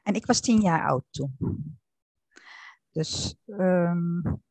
[0.03, 1.37] En ik was tien jaar oud toen.
[2.91, 4.41] Dus um,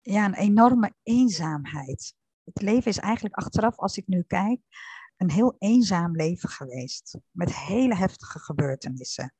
[0.00, 4.60] ja, een enorme eenzaamheid het leven is eigenlijk achteraf, als ik nu kijk,
[5.16, 7.18] een heel eenzaam leven geweest.
[7.30, 9.34] Met hele heftige gebeurtenissen.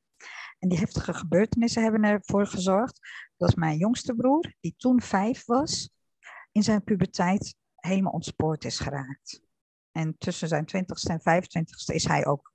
[0.58, 3.00] En die heftige gebeurtenissen hebben ervoor gezorgd
[3.36, 5.90] dat mijn jongste broer, die toen vijf was,
[6.52, 9.42] in zijn puberteit helemaal ontspoord is geraakt.
[9.92, 12.52] En tussen zijn twintigste en vijfentwintigste is hij ook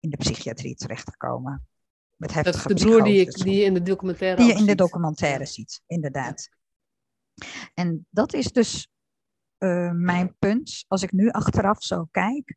[0.00, 1.68] in de psychiatrie terechtgekomen.
[2.16, 4.58] Met heftige dat is de broer die, ik, die je in de documentaire Die je
[4.58, 6.48] in de documentaire ziet, inderdaad.
[7.74, 8.89] En dat is dus
[9.60, 10.84] uh, mijn punt.
[10.88, 12.56] Als ik nu achteraf zo kijk,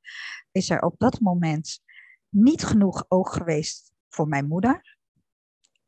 [0.52, 1.80] is er op dat moment
[2.30, 4.98] niet genoeg oog geweest voor mijn moeder.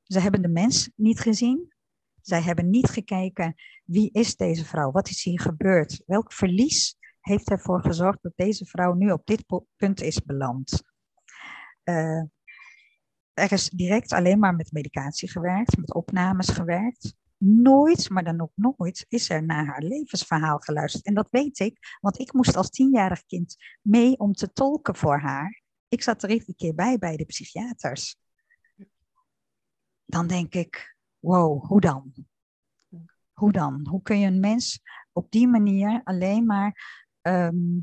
[0.03, 1.73] Ze hebben de mens niet gezien.
[2.21, 7.49] Zij hebben niet gekeken wie is deze vrouw, wat is hier gebeurd, welk verlies heeft
[7.49, 10.83] ervoor gezorgd dat deze vrouw nu op dit punt is beland.
[11.83, 12.23] Uh,
[13.33, 17.15] er is direct alleen maar met medicatie gewerkt, met opnames gewerkt.
[17.37, 21.05] Nooit, maar dan ook nooit, is er naar haar levensverhaal geluisterd.
[21.05, 25.19] En dat weet ik, want ik moest als tienjarig kind mee om te tolken voor
[25.19, 25.63] haar.
[25.87, 28.17] Ik zat er iedere keer bij bij de psychiaters.
[30.05, 32.13] Dan denk ik, wow, hoe dan?
[33.33, 33.87] Hoe dan?
[33.89, 36.75] Hoe kun je een mens op die manier alleen maar
[37.21, 37.79] ehm,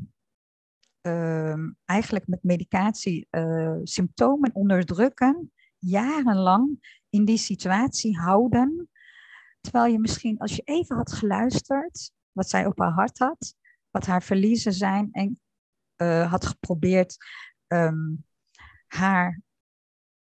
[1.01, 8.89] ehm, eigenlijk met medicatie uh, symptomen onderdrukken, jarenlang in die situatie houden,
[9.63, 13.55] terwijl je misschien als je even had geluisterd wat zij op haar hart had,
[13.89, 15.41] wat haar verliezen zijn en
[15.97, 17.17] uh, had geprobeerd
[17.67, 18.25] um,
[18.87, 19.41] haar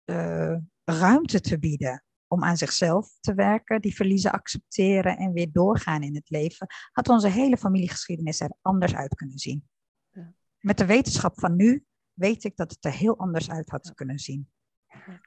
[0.05, 6.03] uh, ruimte te bieden om aan zichzelf te werken, die verliezen accepteren en weer doorgaan
[6.03, 9.69] in het leven, had onze hele familiegeschiedenis er anders uit kunnen zien.
[10.09, 10.33] Ja.
[10.59, 14.19] Met de wetenschap van nu weet ik dat het er heel anders uit had kunnen
[14.19, 14.49] zien.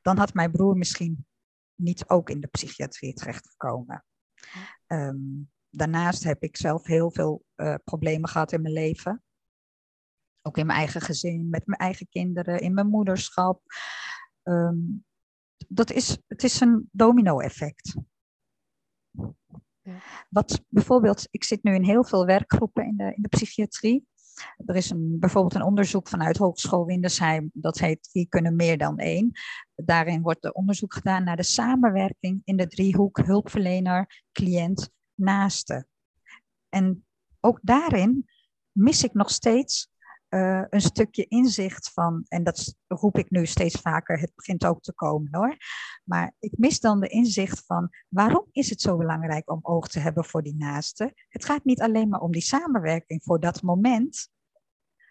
[0.02, 1.26] Dan had mijn broer misschien
[1.74, 4.04] niet ook in de psychiatrie terechtgekomen.
[4.86, 9.22] Um, daarnaast heb ik zelf heel veel uh, problemen gehad in mijn leven.
[10.42, 13.62] Ook in mijn eigen gezin, met mijn eigen kinderen, in mijn moederschap.
[14.42, 15.04] Um,
[15.68, 17.96] dat is, het is een domino-effect.
[20.28, 24.06] Wat bijvoorbeeld, ik zit nu in heel veel werkgroepen in de, in de psychiatrie.
[24.66, 28.98] Er is een, bijvoorbeeld een onderzoek vanuit Hogeschool Windersheim, dat heet Wie kunnen meer dan
[28.98, 29.32] één.
[29.74, 35.86] Daarin wordt er onderzoek gedaan naar de samenwerking in de driehoek hulpverlener, cliënt, naaste.
[36.68, 37.06] En
[37.40, 38.24] ook daarin
[38.72, 39.88] mis ik nog steeds
[40.34, 44.82] uh, een stukje inzicht van, en dat roep ik nu steeds vaker, het begint ook
[44.82, 45.56] te komen hoor.
[46.04, 49.98] Maar ik mis dan de inzicht van waarom is het zo belangrijk om oog te
[49.98, 51.12] hebben voor die naaste?
[51.28, 54.28] Het gaat niet alleen maar om die samenwerking voor dat moment.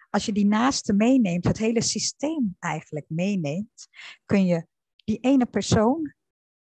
[0.09, 3.87] Als je die naaste meeneemt, het hele systeem eigenlijk meeneemt,
[4.25, 4.67] kun je
[5.03, 6.13] die ene persoon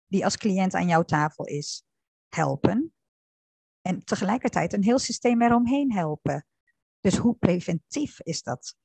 [0.08, 1.84] die als cliënt aan jouw tafel is,
[2.30, 2.94] helpen.
[3.82, 6.46] En tegelijkertijd een heel systeem eromheen helpen.
[7.02, 8.76] Dus hoe preventief is dat?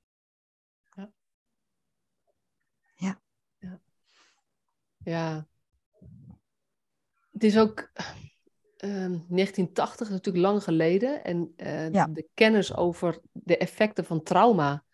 [0.95, 1.13] Ja.
[2.95, 3.21] Ja.
[3.59, 3.81] Ja.
[4.99, 5.47] ja.
[7.33, 7.91] Het is ook.
[8.77, 11.25] Uh, 1980 is natuurlijk lang geleden.
[11.25, 12.07] En uh, ja.
[12.07, 14.85] de kennis over de effecten van trauma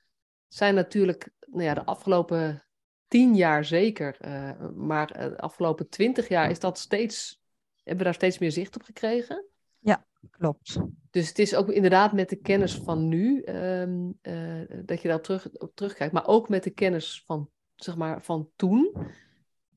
[0.48, 2.64] zijn natuurlijk nou ja, de afgelopen
[3.08, 4.16] tien jaar zeker.
[4.20, 7.40] Uh, maar eh, de afgelopen twintig jaar is dat steeds,
[7.76, 9.44] hebben we daar steeds meer zicht op gekregen.
[9.78, 10.78] Ja, klopt.
[11.10, 15.20] Dus het is ook inderdaad met de kennis van nu ehm, eh, dat je daar
[15.20, 16.12] terug, op terugkijkt.
[16.12, 18.96] Maar ook met de kennis van, zeg maar, van toen.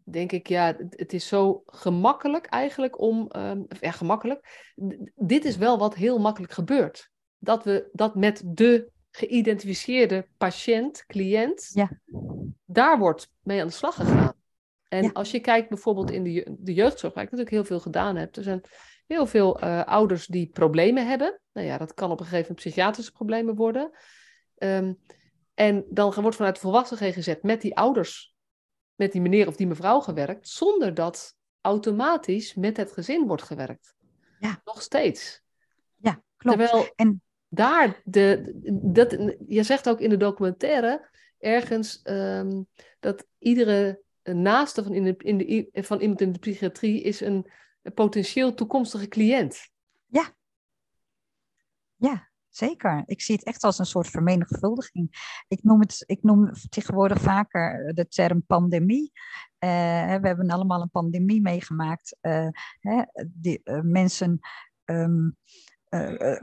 [0.04, 3.30] Denk ik, ja, het is zo gemakkelijk eigenlijk om.
[3.36, 4.72] Um, ja, gemakkelijk.
[5.16, 7.12] dit is wel wat heel makkelijk gebeurt.
[7.38, 12.00] Dat we dat met de geïdentificeerde patiënt, cliënt, ja.
[12.66, 14.34] daar wordt mee aan de slag gegaan.
[14.88, 18.16] En als je kijkt bijvoorbeeld in de, de jeugdzorg, waar ik natuurlijk heel veel gedaan
[18.16, 18.36] heb.
[18.36, 18.62] Er zijn
[19.08, 21.40] heel veel uh, ouders die problemen hebben.
[21.54, 23.92] Nou ja, dat kan op een gegeven moment psychiatrische problemen worden.
[24.58, 25.00] Um,
[25.54, 28.36] en dan wordt vanuit de volwassen GGZ met die ouders,
[28.96, 33.96] met die meneer of die mevrouw gewerkt, zonder dat automatisch met het gezin wordt gewerkt.
[34.40, 34.62] Ja.
[34.64, 35.42] Nog steeds.
[35.96, 36.58] Ja, klopt.
[36.58, 37.22] Terwijl en...
[37.48, 38.52] daar, de,
[38.84, 39.12] dat,
[39.48, 42.68] je zegt ook in de documentaire ergens um,
[43.00, 47.46] dat iedere naaste van, in de, in de, van iemand in de psychiatrie is een
[47.46, 47.48] een
[47.94, 49.70] potentieel toekomstige cliënt.
[50.06, 50.36] Ja.
[51.96, 53.04] Ja, zeker.
[53.06, 55.38] Ik zie het echt als een soort vermenigvuldiging.
[55.48, 59.12] Ik noem, het, ik noem tegenwoordig vaker de term pandemie.
[59.60, 59.70] Uh,
[60.20, 62.18] we hebben allemaal een pandemie meegemaakt.
[62.22, 62.48] Uh,
[62.80, 64.40] hè, die, uh, mensen,
[64.86, 65.38] um,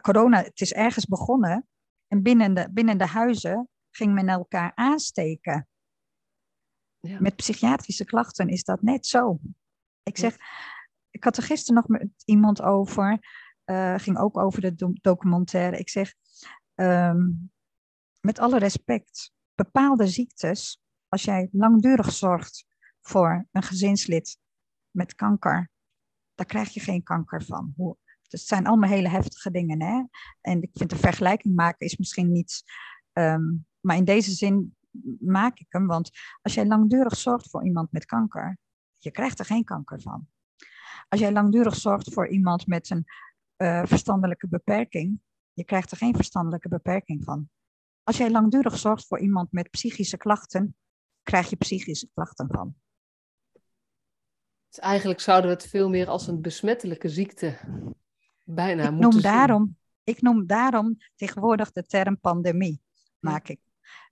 [0.01, 1.67] corona, het is ergens begonnen.
[2.09, 5.69] En binnen de, binnen de huizen ging men elkaar aansteken.
[7.01, 7.21] Ja.
[7.21, 9.39] Met psychiatrische klachten is dat net zo.
[10.03, 10.37] Ik zeg,
[11.13, 13.19] ik had er gisteren nog met iemand over,
[13.65, 15.79] uh, ging ook over de documentaire.
[15.79, 16.15] Ik zeg,
[16.75, 17.31] ehm,
[18.21, 22.65] met alle respect, bepaalde ziektes, als jij langdurig zorgt
[23.01, 24.39] voor een gezinslid
[24.91, 25.71] met kanker,
[26.35, 27.73] daar krijg je geen kanker van.
[27.77, 27.97] Hoe,
[28.29, 29.83] het zijn allemaal hele heftige dingen.
[29.83, 30.03] Hè?
[30.41, 32.63] En ik vind de vergelijking maken is misschien niet.
[33.13, 34.77] Um, maar in deze zin
[35.21, 36.11] maak ik hem, want
[36.43, 38.59] als jij langdurig zorgt voor iemand met kanker,
[38.99, 40.29] je krijgt er geen kanker van.
[41.13, 43.05] Als jij langdurig zorgt voor iemand met een
[43.57, 45.21] uh, verstandelijke beperking,
[45.53, 47.51] je krijgt er geen verstandelijke beperking van.
[48.03, 50.77] Als jij langdurig zorgt voor iemand met psychische klachten,
[51.23, 52.75] krijg je psychische klachten van.
[54.69, 57.59] Dus eigenlijk zouden we het veel meer als een besmettelijke ziekte
[58.45, 59.23] bijna ik moeten noem zien.
[59.23, 62.83] daarom, Ik noem daarom tegenwoordig de term pandemie,
[63.19, 63.61] maak ik.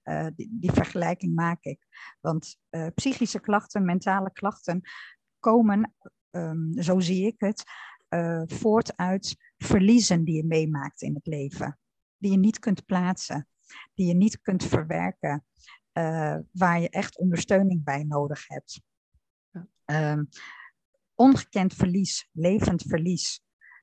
[0.05, 1.87] Uh, die, die, vergelijking maak ik.
[2.21, 4.81] Want uh, psychische klachten, mentale klachten
[5.39, 5.95] komen,
[6.31, 7.62] um, zo zie ik het,
[8.09, 11.79] uh, voort uit verliezen die je meemaakt in het leven.
[12.16, 13.49] Die je niet kunt plaatsen,
[13.95, 15.45] die je niet kunt verwerken,
[16.53, 18.81] waar je echt ondersteuning bij nodig hebt.
[19.85, 20.29] Um,
[21.14, 23.43] ongekend verlies, levend verlies,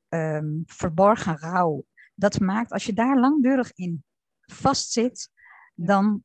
[0.10, 1.86] um, verborgen rouw.
[2.16, 4.04] Dat maakt, als je daar langdurig in
[4.40, 5.30] vastzit,
[5.76, 6.24] dan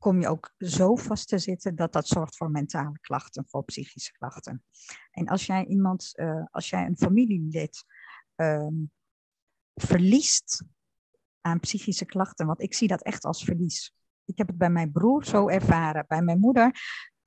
[0.00, 4.12] kom je ook zo vast te zitten dat dat zorgt voor mentale klachten, voor psychische
[4.12, 4.64] klachten.
[5.10, 7.84] En als jij iemand, uh, als jij een familielid
[8.36, 8.92] um,
[9.74, 10.64] verliest
[11.40, 13.94] aan psychische klachten, want ik zie dat echt als verlies.
[14.24, 16.04] Ik heb het bij mijn broer zo ervaren.
[16.08, 16.80] Bij mijn moeder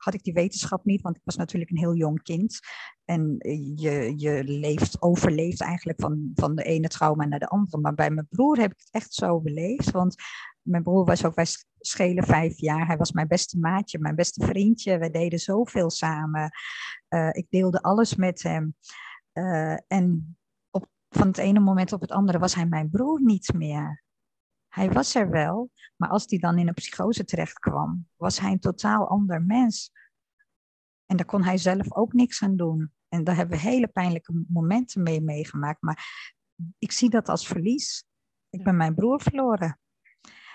[0.03, 2.59] had ik die wetenschap niet, want ik was natuurlijk een heel jong kind.
[3.05, 3.35] En
[3.75, 7.77] je, je leeft, overleeft eigenlijk van, van de ene trauma naar de andere.
[7.77, 9.91] Maar bij mijn broer heb ik het echt zo beleefd.
[9.91, 10.15] Want
[10.61, 11.45] mijn broer was ook, wij
[11.79, 12.87] schelen vijf jaar.
[12.87, 14.97] Hij was mijn beste maatje, mijn beste vriendje.
[14.97, 16.51] We deden zoveel samen.
[17.09, 18.75] Uh, ik deelde alles met hem.
[19.33, 20.37] Uh, en
[20.71, 24.02] op, van het ene moment op het andere was hij mijn broer niet meer.
[24.73, 28.51] Hij was er wel, maar als hij dan in een psychose terecht kwam, was hij
[28.51, 29.91] een totaal ander mens.
[31.05, 32.93] En daar kon hij zelf ook niks aan doen.
[33.07, 35.81] En daar hebben we hele pijnlijke momenten mee meegemaakt.
[35.81, 36.05] Maar
[36.77, 38.05] ik zie dat als verlies.
[38.49, 39.79] Ik ben mijn broer verloren.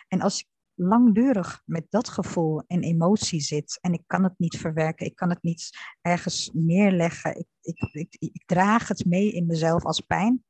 [0.09, 4.57] En als ik langdurig met dat gevoel en emotie zit en ik kan het niet
[4.57, 9.47] verwerken, ik kan het niet ergens neerleggen, ik, ik, ik, ik draag het mee in
[9.47, 10.45] mezelf als pijn,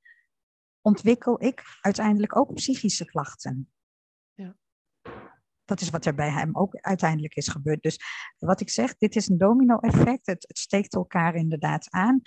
[0.80, 3.72] ontwikkel ik uiteindelijk ook psychische klachten.
[4.34, 4.56] Ja.
[5.64, 7.82] Dat is wat er bij hem ook uiteindelijk is gebeurd.
[7.82, 8.00] Dus
[8.38, 10.26] wat ik zeg, dit is een domino-effect.
[10.26, 12.20] Het, het steekt elkaar inderdaad aan.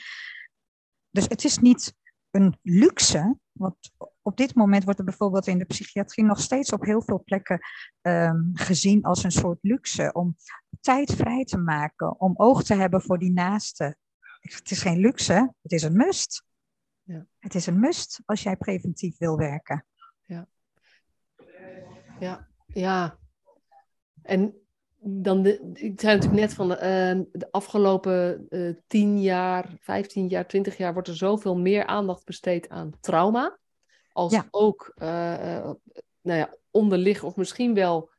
[1.10, 1.94] Dus het is niet
[2.30, 6.86] een luxe, want op dit moment wordt er bijvoorbeeld in de psychiatrie nog steeds op
[6.86, 7.60] heel veel plekken
[8.02, 10.36] um, gezien als een soort luxe om
[10.82, 13.98] tijd vrij te maken, om oog te hebben voor die naaste.
[14.40, 16.44] Het is geen luxe, het is een must.
[17.12, 17.26] Ja.
[17.40, 19.86] Het is een must als jij preventief wil werken.
[20.26, 20.48] Ja,
[22.20, 23.18] ja, ja.
[24.22, 24.56] En
[25.00, 30.28] dan de, ik zei natuurlijk net van de, uh, de afgelopen uh, 10 jaar, 15
[30.28, 33.58] jaar, 20 jaar wordt er zoveel meer aandacht besteed aan trauma.
[34.12, 34.48] Als ja.
[34.52, 35.08] ook uh,
[36.22, 38.10] nou ja, onderliggen of misschien wel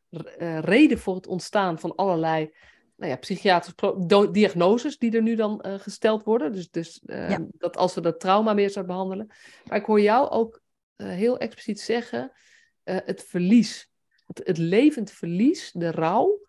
[0.60, 2.54] reden voor het ontstaan van allerlei
[3.02, 6.52] nou ja, psychiatrische diagnoses die er nu dan uh, gesteld worden.
[6.52, 7.46] Dus, dus uh, ja.
[7.50, 9.26] dat als we dat trauma meer zouden behandelen.
[9.64, 10.60] Maar ik hoor jou ook
[10.96, 12.32] uh, heel expliciet zeggen,
[12.82, 13.90] het verlies,
[14.26, 16.40] het, het, levend verlies, de rouw.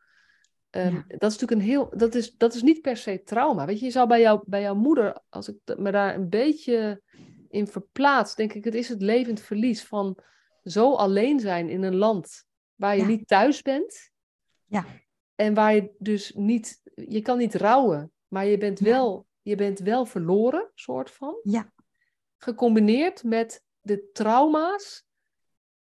[0.72, 1.06] Um, ja.
[1.08, 3.66] Dat is natuurlijk een heel, dat is, dat is niet per se trauma.
[3.66, 7.02] Weet je, je zou bij, jou, bij jouw moeder, als ik me daar een beetje
[7.50, 10.18] in verplaats, denk ik, het is het levend verlies van
[10.64, 13.08] zo alleen zijn in een land waar je ja.
[13.08, 14.12] niet thuis bent.
[14.66, 14.86] Ja.
[15.36, 19.80] En waar je dus niet, je kan niet rouwen, maar je bent, wel, je bent
[19.80, 21.40] wel verloren, soort van.
[21.44, 21.72] Ja.
[22.38, 25.06] Gecombineerd met de trauma's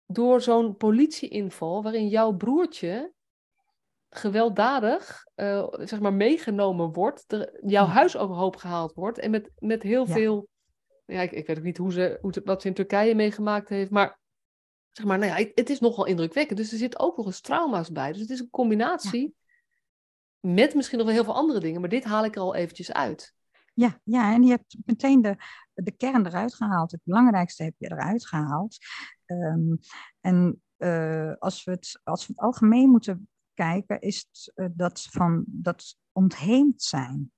[0.06, 3.12] door zo'n politieinval, waarin jouw broertje
[4.08, 7.86] gewelddadig, uh, zeg maar, meegenomen wordt, jouw ja.
[7.86, 10.12] huis overhoop gehaald wordt en met, met heel ja.
[10.12, 10.48] veel,
[11.06, 13.90] ja, ik, ik, weet ook niet hoe ze, hoe, wat ze in Turkije meegemaakt heeft,
[13.90, 14.20] maar
[14.90, 16.58] zeg maar, nou ja, het is nogal indrukwekkend.
[16.58, 18.12] Dus er zit ook nog eens trauma's bij.
[18.12, 19.34] Dus het is een combinatie
[20.40, 22.92] met misschien nog wel heel veel andere dingen, maar dit haal ik er al eventjes
[22.92, 23.34] uit.
[23.74, 25.36] Ja, ja en je hebt meteen de,
[25.74, 26.90] de kern eruit gehaald.
[26.90, 28.76] Het belangrijkste heb je eruit gehaald.
[29.26, 29.78] Um,
[30.20, 35.02] en uh, als, we het, als we het algemeen moeten kijken, is het, uh, dat
[35.10, 37.32] van dat ontheemd zijn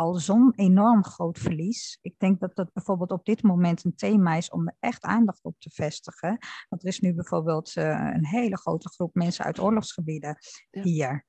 [0.00, 1.98] al zo'n enorm groot verlies.
[2.02, 5.44] Ik denk dat dat bijvoorbeeld op dit moment een thema is om er echt aandacht
[5.44, 6.38] op te vestigen.
[6.68, 10.36] Want er is nu bijvoorbeeld uh, een hele grote groep mensen uit oorlogsgebieden
[10.70, 10.82] ja.
[10.82, 11.26] hier.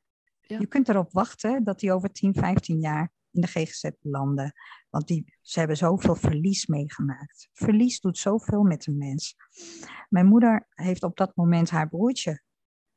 [0.51, 0.59] Ja.
[0.59, 4.53] Je kunt erop wachten dat die over 10, 15 jaar in de GGZ landen.
[4.89, 7.49] Want die, ze hebben zoveel verlies meegemaakt.
[7.53, 9.35] Verlies doet zoveel met een mens.
[10.09, 12.41] Mijn moeder heeft op dat moment haar broertje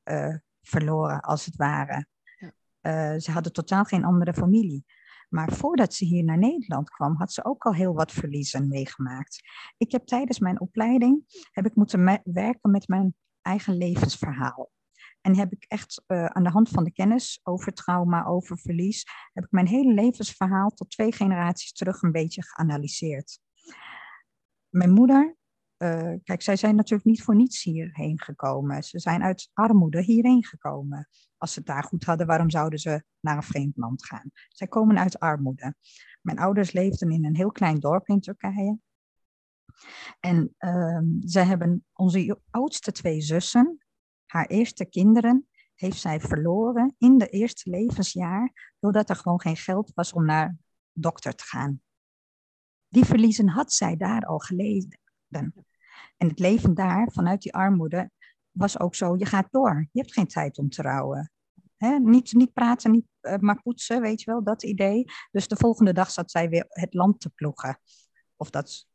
[0.05, 2.07] uh, verloren, als het ware.
[2.37, 2.53] Ja.
[3.15, 4.85] Uh, ze hadden totaal geen andere familie.
[5.29, 9.41] Maar voordat ze hier naar Nederland kwam, had ze ook al heel wat verliezen meegemaakt.
[9.77, 14.71] Ik heb tijdens mijn opleiding heb ik moeten werken met mijn eigen levensverhaal.
[15.25, 19.05] En heb ik echt uh, aan de hand van de kennis over trauma, over verlies,
[19.33, 23.41] heb ik mijn hele levensverhaal tot twee generaties terug een beetje geanalyseerd.
[24.69, 25.37] Mijn moeder,
[25.79, 28.83] uh, kijk, zij zijn natuurlijk niet voor niets hierheen gekomen.
[28.83, 31.09] Ze zijn uit armoede hierheen gekomen.
[31.37, 34.31] Als ze het daar goed hadden, waarom zouden ze naar een vreemd land gaan?
[34.49, 35.75] Zij komen uit armoede.
[36.23, 38.79] Mijn ouders leefden in een heel klein dorp in Turkije.
[40.21, 43.84] En uh, ze hebben onze oudste twee zussen,
[44.35, 49.93] haar eerste kinderen heeft zij verloren in de eerste levensjaar, doordat er gewoon geen geld
[49.95, 50.57] was om naar
[50.93, 51.83] dokter te gaan.
[52.89, 55.01] Die verliezen had zij daar al geleden.
[56.17, 58.11] En het leven daar, vanuit die armoede,
[58.51, 59.89] was ook zo, je gaat door.
[59.93, 61.33] Je hebt geen tijd om te rouwen.
[62.03, 65.05] niet, niet praten, niet, uh, maar poetsen, weet je wel, dat idee.
[65.31, 67.79] Dus de volgende dag zat zij weer het land te ploegen.
[68.37, 68.87] Of dat,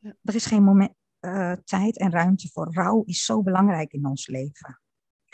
[0.00, 2.74] er is geen moment, uh, tijd en ruimte voor.
[2.74, 4.78] Rouw is zo belangrijk in ons leven.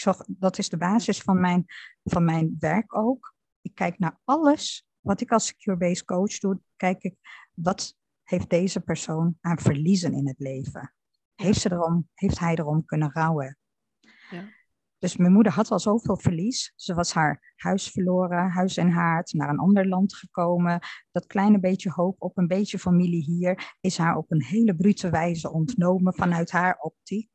[0.00, 1.64] Ik zag, dat is de basis van mijn,
[2.04, 3.34] van mijn werk ook.
[3.60, 6.60] Ik kijk naar alles wat ik als secure-based coach doe.
[6.76, 7.14] Kijk ik,
[7.54, 10.94] wat heeft deze persoon aan verliezen in het leven?
[11.34, 13.58] Heeft, ze erom, heeft hij erom kunnen rouwen?
[14.30, 14.44] Ja.
[14.98, 16.72] Dus mijn moeder had al zoveel verlies.
[16.76, 20.80] Ze was haar huis verloren, huis en haard, naar een ander land gekomen.
[21.10, 25.10] Dat kleine beetje hoop op een beetje familie hier is haar op een hele brute
[25.10, 27.30] wijze ontnomen vanuit haar optiek.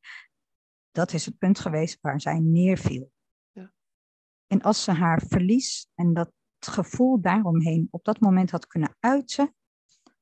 [0.95, 3.11] Dat is het punt geweest waar zij neerviel.
[3.51, 3.71] Ja.
[4.47, 9.55] En als ze haar verlies en dat gevoel daaromheen op dat moment had kunnen uiten,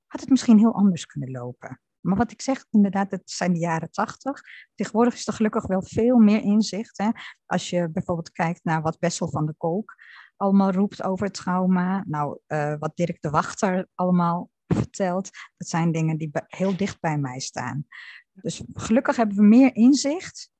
[0.07, 1.81] had het misschien heel anders kunnen lopen.
[1.99, 4.41] Maar wat ik zeg, inderdaad, het zijn de jaren tachtig.
[4.75, 6.97] Tegenwoordig is er gelukkig wel veel meer inzicht.
[6.97, 7.09] Hè?
[7.45, 9.95] Als je bijvoorbeeld kijkt naar wat Bessel van de Kolk
[10.35, 12.03] allemaal roept over trauma.
[12.07, 15.29] Nou, uh, wat Dirk de Wachter allemaal vertelt.
[15.57, 17.87] Dat zijn dingen die heel dicht bij mij staan.
[18.31, 20.51] Dus gelukkig hebben we meer inzicht.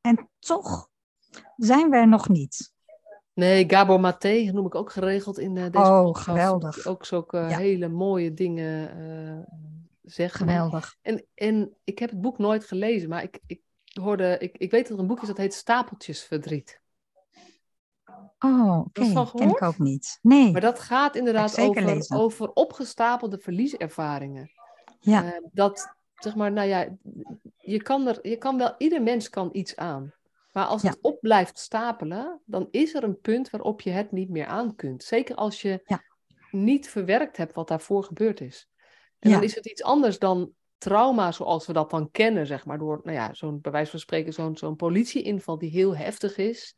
[0.00, 0.88] En toch
[1.56, 2.72] zijn we er nog niet.
[3.34, 6.86] Nee, Gabor Maté noem ik ook geregeld in uh, deze Oh, geweldig.
[6.86, 7.58] Ook zulke ja.
[7.58, 9.56] hele mooie dingen uh,
[10.02, 10.48] zeggen.
[10.48, 10.96] Geweldig.
[11.02, 13.60] En, en ik heb het boek nooit gelezen, maar ik, ik
[13.92, 16.80] hoorde, ik, ik weet dat er een boek is dat heet Stapeltjesverdriet.
[18.38, 19.00] Oh, oké.
[19.00, 19.26] Okay.
[19.34, 20.18] ken ik ook niet.
[20.22, 20.52] Nee.
[20.52, 24.50] Maar dat gaat inderdaad over, over opgestapelde verlieservaringen.
[25.00, 25.24] Ja.
[25.24, 26.88] Uh, dat, zeg maar, nou ja,
[27.70, 30.14] je kan, er, je kan wel, ieder mens kan iets aan.
[30.52, 34.28] Maar als het op blijft stapelen, dan is er een punt waarop je het niet
[34.30, 35.02] meer aan kunt.
[35.02, 36.02] Zeker als je ja.
[36.50, 38.68] niet verwerkt hebt wat daarvoor gebeurd is.
[39.18, 42.78] En dan is het iets anders dan trauma zoals we dat dan kennen, zeg maar,
[42.78, 46.76] door, nou ja, zo'n, bij wijze van spreken, zo'n, zo'n politieinval die heel heftig is.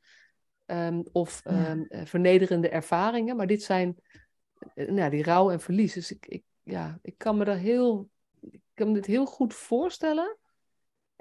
[0.67, 3.37] Um, of um, vernederende ervaringen.
[3.37, 3.97] Maar dit zijn,
[4.75, 5.93] uh, nou, die rouw en verlies.
[5.93, 8.09] Dus ik, ik, ja, ik kan me daar heel,
[8.41, 10.37] ik kan me dit heel goed voorstellen.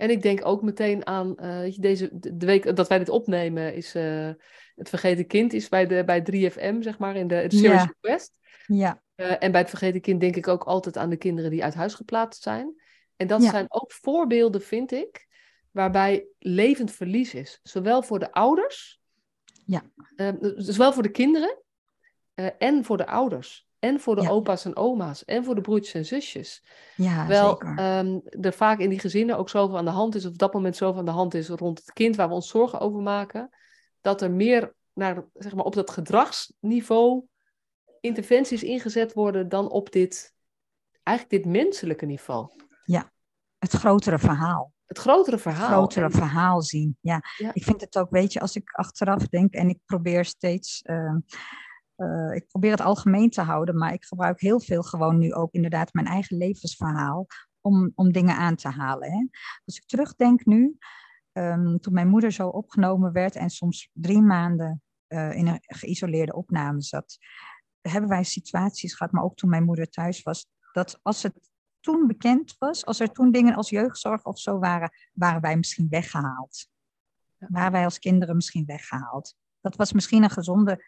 [0.02, 3.96] En ik denk ook meteen aan uh, deze, de week dat wij dit opnemen, is
[3.96, 4.30] uh,
[4.76, 7.94] het vergeten kind is bij, de, bij 3FM, zeg maar, in de, de Series ja.
[8.02, 8.40] Request.
[8.66, 9.02] Ja.
[9.16, 11.74] Uh, en bij het vergeten kind denk ik ook altijd aan de kinderen die uit
[11.74, 12.82] huis geplaatst zijn.
[13.16, 13.50] En dat ja.
[13.50, 15.28] zijn ook voorbeelden, vind ik,
[15.72, 17.60] waarbij levend verlies is.
[17.64, 19.02] Zowel voor de ouders,
[19.66, 19.84] ja.
[20.56, 21.64] zowel voor de kinderen
[22.58, 23.68] en voor de ouders.
[23.82, 24.30] En voor de ja.
[24.30, 25.26] opa's en oma's.
[25.26, 26.64] En voor de broertjes en zusjes.
[26.96, 27.98] Ja, Wel, zeker.
[27.98, 30.26] Um, er vaak in die gezinnen ook zoveel aan de hand is.
[30.26, 32.50] Of op dat moment zoveel aan de hand is rond het kind waar we ons
[32.50, 33.50] zorgen over maken.
[34.02, 37.26] Dat er meer naar, zeg maar, op dat gedragsniveau
[38.00, 40.34] interventies ingezet worden dan op dit,
[41.04, 42.50] eigenlijk dit menselijke niveau.
[42.86, 43.12] Ja,
[43.60, 44.74] het grotere verhaal.
[44.86, 45.62] Het grotere verhaal.
[45.62, 46.12] Het grotere en...
[46.12, 47.22] verhaal zien, ja.
[47.38, 47.50] ja.
[47.54, 50.84] Ik vind het ook, weet je, als ik achteraf denk en ik probeer steeds...
[50.86, 51.16] Uh,
[52.02, 55.54] uh, ik probeer het algemeen te houden, maar ik gebruik heel veel gewoon nu ook
[55.54, 57.28] inderdaad mijn eigen levensverhaal
[57.62, 59.12] om, om dingen aan te halen.
[59.12, 59.28] Hè.
[59.66, 60.78] Als ik terugdenk nu,
[61.34, 66.34] um, toen mijn moeder zo opgenomen werd en soms drie maanden uh, in een geïsoleerde
[66.36, 67.18] opname zat,
[67.82, 71.50] hebben wij situaties gehad, maar ook toen mijn moeder thuis was, dat als het
[71.80, 75.88] toen bekend was, als er toen dingen als jeugdzorg of zo waren, waren wij misschien
[75.90, 76.68] weggehaald.
[77.38, 79.36] Waren wij als kinderen misschien weggehaald.
[79.62, 80.86] Dat was misschien een gezonde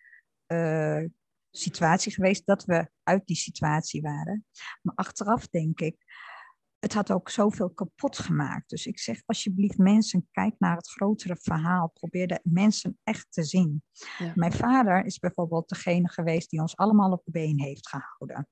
[0.54, 1.10] uh,
[1.52, 4.46] situatie geweest dat we uit die situatie waren.
[4.82, 5.96] Maar achteraf denk ik,
[6.80, 8.70] het had ook zoveel kapot gemaakt.
[8.70, 11.92] Dus ik zeg alsjeblieft mensen, kijk naar het grotere verhaal.
[11.94, 13.84] Probeer de mensen echt te zien.
[14.18, 14.32] Ja.
[14.36, 18.48] Mijn vader is bijvoorbeeld degene geweest die ons allemaal op de been heeft gehouden.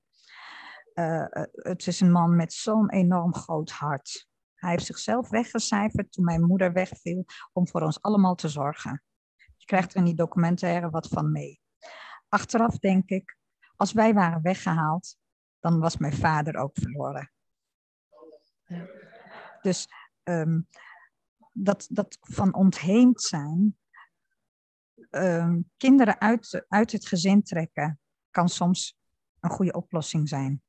[0.94, 4.28] Uh, het is een man met zo'n enorm groot hart.
[4.54, 9.02] Hij heeft zichzelf weggecijferd toen mijn moeder wegviel om voor ons allemaal te zorgen.
[9.56, 11.61] Je krijgt er in die documentaire wat van mee
[12.32, 13.36] achteraf denk ik,
[13.76, 15.16] als wij waren weggehaald,
[15.60, 17.32] dan was mijn vader ook verloren.
[18.64, 18.86] Ja.
[19.60, 19.88] Dus
[20.22, 20.68] um,
[21.52, 23.78] dat, dat van ontheemd zijn,
[25.10, 28.98] ehm, kinderen uit, uit het gezin trekken kan soms
[29.40, 30.62] een goede oplossing zijn.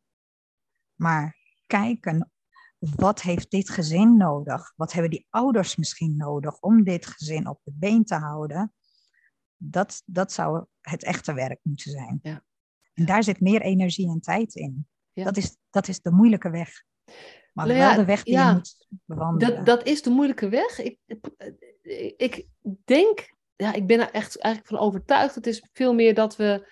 [0.96, 2.32] Maar kijken,
[2.80, 4.74] wat heeft dit gezin nodig?
[4.76, 8.74] Wat hebben die ouders misschien nodig om dit gezin op de been te houden?
[9.66, 12.20] Dat, dat zou het echte werk moeten zijn.
[12.22, 12.44] Ja.
[12.94, 14.88] En daar zit meer energie en tijd in.
[15.14, 16.84] Dat, is, dat is de moeilijke weg.
[17.54, 19.56] Maar nou wel de weg die je moet bewandelen.
[19.56, 20.80] Dat, dat is de moeilijke weg.
[20.80, 20.98] Ik,
[22.18, 22.48] ik
[22.86, 25.36] denk, ja, ik ben er echt eigenlijk van overtuigd.
[25.36, 26.72] Het is veel meer dat we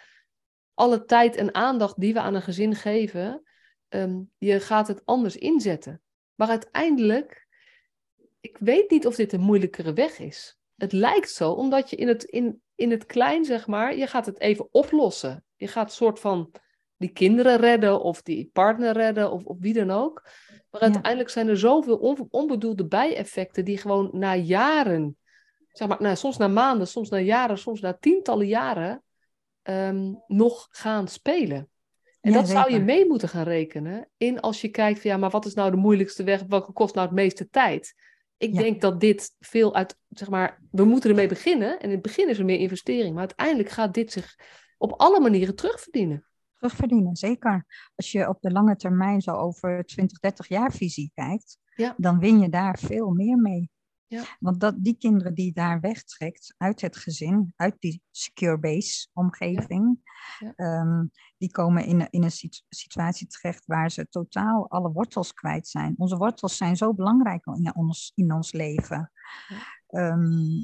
[0.74, 3.44] alle tijd en aandacht die we aan een gezin geven,
[3.90, 6.02] um, je gaat het anders inzetten.
[6.36, 7.48] Maar uiteindelijk,
[8.40, 10.60] ik weet niet of dit een moeilijkere weg is.
[10.76, 14.26] Het lijkt zo, omdat je in het, in, in het klein, zeg maar, je gaat
[14.26, 15.44] het even oplossen.
[15.56, 16.52] Je gaat een soort van
[16.98, 20.24] die kinderen redden of die partner redden of, of wie dan ook.
[20.72, 25.18] Maar uiteindelijk zijn er zoveel onbedoelde bijeffecten die gewoon na jaren,
[25.72, 29.04] zeg maar, nou, soms na maanden, soms na jaren, soms na tientallen jaren,
[29.62, 31.70] ehm, nog gaan spelen.
[32.22, 35.30] En dat zou je mee moeten gaan rekenen in als je kijkt van ja, maar
[35.30, 37.96] wat is nou de moeilijkste weg, welke kost nou het meeste tijd?
[38.42, 42.02] Ik denk dat dit veel uit, zeg maar, we moeten ermee beginnen en in het
[42.02, 44.36] begin is er meer investering, maar uiteindelijk gaat dit zich
[44.78, 46.26] op alle manieren terugverdienen.
[46.56, 47.66] Terugverdienen, zeker.
[47.96, 51.58] Als je op de lange termijn zo over 20, 30 jaar visie kijkt,
[51.98, 53.70] dan win je daar veel meer mee.
[54.12, 54.24] Ja.
[54.40, 60.00] Want dat, die kinderen die daar wegtrekt uit het gezin, uit die secure base omgeving,
[60.56, 61.06] ehm,
[61.38, 65.94] die komen in, in een situatie terecht waar ze totaal alle wortels kwijt zijn.
[65.98, 69.12] Onze wortels zijn zo belangrijk in ons, in ons leven.
[69.88, 70.60] Ehm,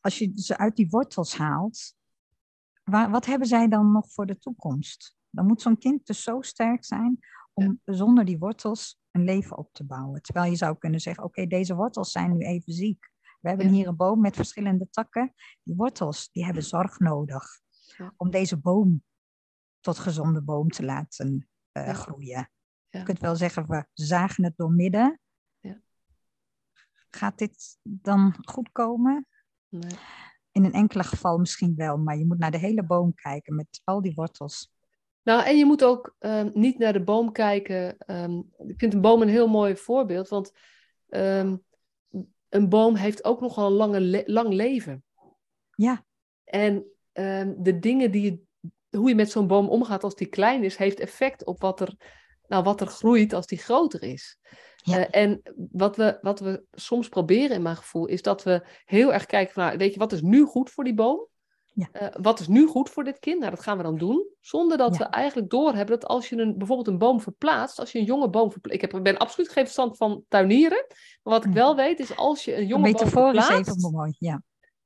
[0.00, 1.94] als je ze uit die wortels haalt,
[2.82, 5.16] waar, wat hebben zij dan nog voor de toekomst?
[5.30, 7.18] Dan moet zo'n kind dus zo sterk zijn
[7.52, 10.22] om zonder die wortels een leven op te bouwen.
[10.22, 13.12] Terwijl je zou kunnen zeggen, oké, deze wortels zijn nu even ziek.
[13.40, 15.34] We hebben hier een boom met verschillende takken.
[15.62, 17.44] Die wortels, die hebben zorg nodig
[18.16, 19.04] om deze boom
[19.80, 22.50] tot gezonde boom te laten uh, groeien.
[22.88, 25.20] Je kunt wel zeggen, we zagen het door midden.
[27.10, 29.26] Gaat dit dan goed komen?
[29.68, 29.98] Nee.
[30.50, 33.80] In een enkele geval misschien wel, maar je moet naar de hele boom kijken met
[33.84, 34.73] al die wortels.
[35.24, 37.98] Nou, en je moet ook ehm, niet naar de boom kijken.
[37.98, 40.52] Ehm, ik vind een boom een heel mooi voorbeeld, want
[41.08, 41.56] ehm,
[42.48, 45.04] een boom heeft ook nogal een lange lang leven.
[45.76, 46.04] Ja.
[46.44, 46.84] En
[47.56, 48.40] de dingen die je,
[48.98, 51.94] hoe je met zo'n boom omgaat als die klein is, heeft effect op wat er,
[52.46, 54.38] nou, wat er groeit als die groter is.
[54.76, 54.98] Ja.
[54.98, 59.12] Uh, en wat we, wat we soms proberen in mijn gevoel, is dat we heel
[59.12, 61.28] erg kijken van, nou, weet je, wat is nu goed voor die boom?
[61.74, 61.88] Ja.
[61.92, 63.38] Uh, wat is nu goed voor dit kind?
[63.38, 64.26] Nou, dat gaan we dan doen.
[64.40, 67.98] Zonder dat we eigenlijk doorhebben dat als je een, bijvoorbeeld een boom verplaatst, als je
[67.98, 68.82] een jonge boom verplaatst.
[68.82, 70.86] Ik heb, ben absoluut geen verstand van tuinieren.
[71.22, 73.50] Maar wat ik wel weet is als je een jonge boom verplaatst.
[73.50, 74.42] Is even mooi, ja.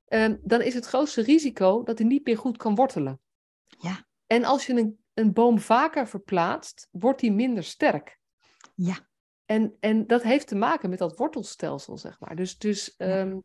[0.09, 3.21] Uh, dan is het grootste risico dat hij niet meer goed kan wortelen.
[3.79, 4.07] Ja.
[4.27, 8.19] En als je een, een boom vaker verplaatst, wordt hij minder sterk.
[8.75, 9.09] Ja.
[9.45, 12.37] En, en dat heeft te maken met dat wortelstelsel, zeg maar.
[12.37, 13.45] Dus, dus um,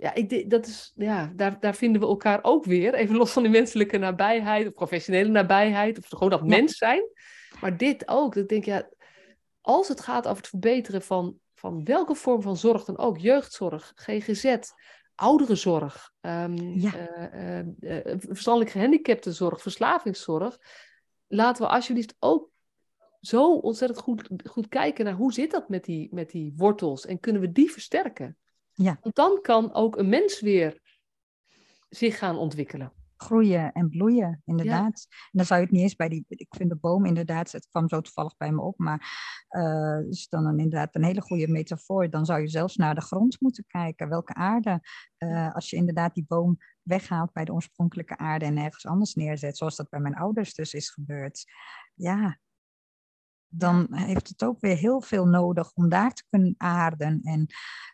[0.00, 2.94] ja, ik, dat is, ja daar, daar vinden we elkaar ook weer.
[2.94, 5.98] Even los van die menselijke nabijheid of professionele nabijheid.
[5.98, 7.02] Of gewoon dat mens zijn.
[7.60, 8.36] Maar dit ook.
[8.36, 8.88] Ik denk, ja,
[9.60, 13.18] als het gaat over het verbeteren van, van welke vorm van zorg dan ook.
[13.18, 14.56] Jeugdzorg, GGZ,
[15.14, 16.12] ouderenzorg.
[16.20, 16.92] Um, ja.
[17.34, 20.58] uh, uh, verstandelijk gehandicaptenzorg, verslavingszorg.
[21.26, 22.50] Laten we alsjeblieft ook
[23.20, 27.06] zo ontzettend goed, goed kijken naar hoe zit dat met die, met die wortels.
[27.06, 28.36] En kunnen we die versterken?
[28.82, 28.98] Ja.
[29.02, 30.80] Want dan kan ook een mens weer
[31.88, 32.92] zich gaan ontwikkelen.
[33.16, 35.06] Groeien en bloeien, inderdaad.
[35.08, 36.24] En dan zou je het niet eens bij die.
[36.28, 39.00] Ik vind de boom inderdaad, het kwam zo toevallig bij me op, maar
[39.50, 42.10] uh, is dan een, inderdaad een hele goede metafoor.
[42.10, 44.08] Dan zou je zelfs naar de grond moeten kijken.
[44.08, 44.80] Welke aarde,
[45.18, 49.56] uh, als je inderdaad die boom weghaalt bij de oorspronkelijke aarde en ergens anders neerzet,
[49.56, 51.44] zoals dat bij mijn ouders dus is gebeurd.
[51.94, 52.38] Ja,
[53.50, 57.46] dan heeft het ook weer heel veel nodig om daar te kunnen aarden en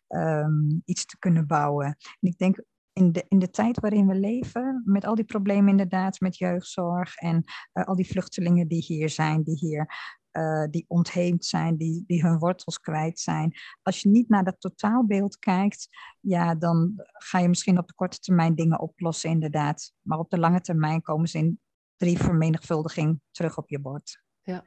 [0.09, 1.87] um, iets te kunnen bouwen.
[1.87, 5.71] En ik denk in de, in de tijd waarin we leven, met al die problemen
[5.71, 9.89] inderdaad, met jeugdzorg en uh, al die vluchtelingen die hier zijn, die hier
[10.33, 13.53] uh, die ontheemd zijn, die, die hun wortels kwijt zijn.
[13.83, 15.89] Als je niet naar dat totaalbeeld kijkt,
[16.21, 19.93] ja, dan ga je misschien op de korte termijn dingen oplossen, inderdaad.
[20.01, 21.61] Maar op de lange termijn komen ze in
[21.97, 24.23] drie vermenigvuldiging terug op je bord.
[24.43, 24.65] Ja.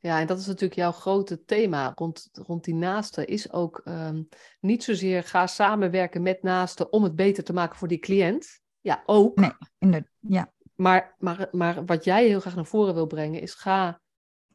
[0.00, 3.26] Ja, en dat is natuurlijk jouw grote thema rond, rond die naasten.
[3.26, 4.28] Is ook um,
[4.60, 8.60] niet zozeer ga samenwerken met naasten om het beter te maken voor die cliënt.
[8.80, 9.36] Ja, ook.
[9.36, 10.10] Nee, inderdaad.
[10.20, 10.52] Ja.
[10.74, 14.00] Maar, maar, maar wat jij heel graag naar voren wil brengen is ga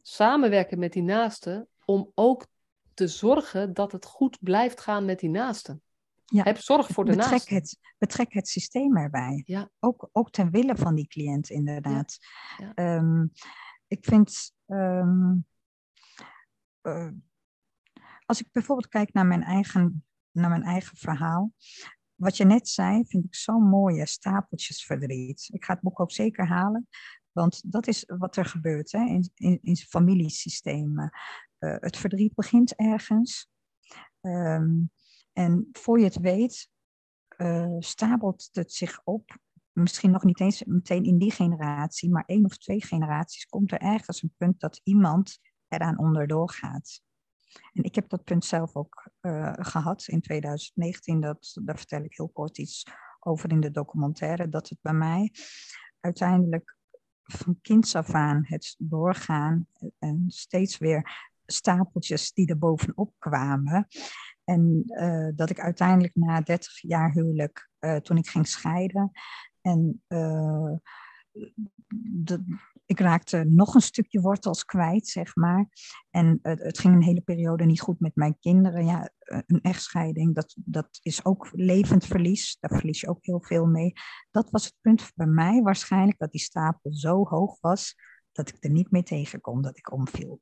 [0.01, 2.45] samenwerken met die naasten om ook
[2.93, 5.81] te zorgen dat het goed blijft gaan met die naasten.
[6.25, 6.43] Ja.
[6.43, 9.43] Heb zorg voor de betrek Het, betrek het systeem erbij.
[9.45, 9.69] Ja.
[9.79, 12.17] Ook, ook ten wille van die cliënt, inderdaad.
[12.57, 12.71] Ja.
[12.73, 13.25] Ehm,
[13.87, 14.51] ik vind.
[14.73, 15.35] Ehm,
[16.81, 17.11] eh,
[18.25, 21.53] als ik bijvoorbeeld kijk naar mijn eigen, naar mijn eigen verhaal.
[22.15, 25.49] Wat je net zei, vind ik zo'n mooie stapeltjes verdriet.
[25.51, 26.87] Ik ga het boek ook zeker halen.
[27.31, 31.11] Want dat is wat er gebeurt hè, in, in, in familiesystemen.
[31.59, 33.49] Uh, het verdriet begint ergens.
[34.21, 34.91] Um,
[35.33, 36.69] en voor je het weet,
[37.37, 39.37] uh, stapelt het zich op.
[39.73, 43.79] Misschien nog niet eens meteen in die generatie, maar één of twee generaties komt er
[43.79, 47.01] ergens een punt dat iemand eraan onderdoor gaat.
[47.73, 51.19] En ik heb dat punt zelf ook uh, gehad in 2019.
[51.19, 52.83] Dat, daar vertel ik heel kort iets
[53.19, 54.49] over in de documentaire.
[54.49, 55.31] Dat het bij mij
[55.99, 56.77] uiteindelijk
[57.23, 59.67] van kinds af aan het doorgaan
[59.99, 63.87] en steeds weer stapeltjes die er bovenop kwamen.
[64.43, 67.69] En uh, dat ik uiteindelijk na 30 jaar huwelijk,
[68.01, 69.11] toen ik ging scheiden,
[69.63, 70.71] en uh,
[72.13, 75.69] de, ik raakte nog een stukje wortels kwijt, zeg maar.
[76.09, 78.85] En het ging een hele periode niet goed met mijn kinderen.
[78.85, 82.57] Ja, een echtscheiding, dat, dat is ook levend verlies.
[82.59, 83.93] Daar verlies je ook heel veel mee.
[84.31, 87.95] Dat was het punt bij mij waarschijnlijk, dat die stapel zo hoog was,
[88.31, 90.41] dat ik er niet mee tegen kon, dat ik omviel.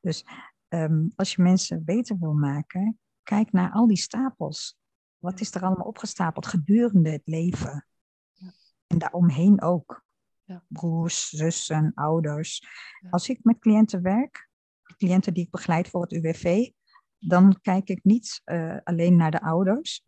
[0.00, 0.24] Dus
[0.68, 4.78] um, als je mensen beter wil maken, kijk naar al die stapels.
[5.26, 7.86] Wat is er allemaal opgestapeld gedurende het leven?
[8.32, 8.52] Ja.
[8.86, 10.04] En daaromheen ook.
[10.44, 10.64] Ja.
[10.68, 12.66] Broers, zussen, ouders.
[13.00, 13.08] Ja.
[13.10, 14.48] Als ik met cliënten werk,
[14.96, 16.70] cliënten die ik begeleid voor het UWV,
[17.18, 20.04] dan kijk ik niet uh, alleen naar de ouders,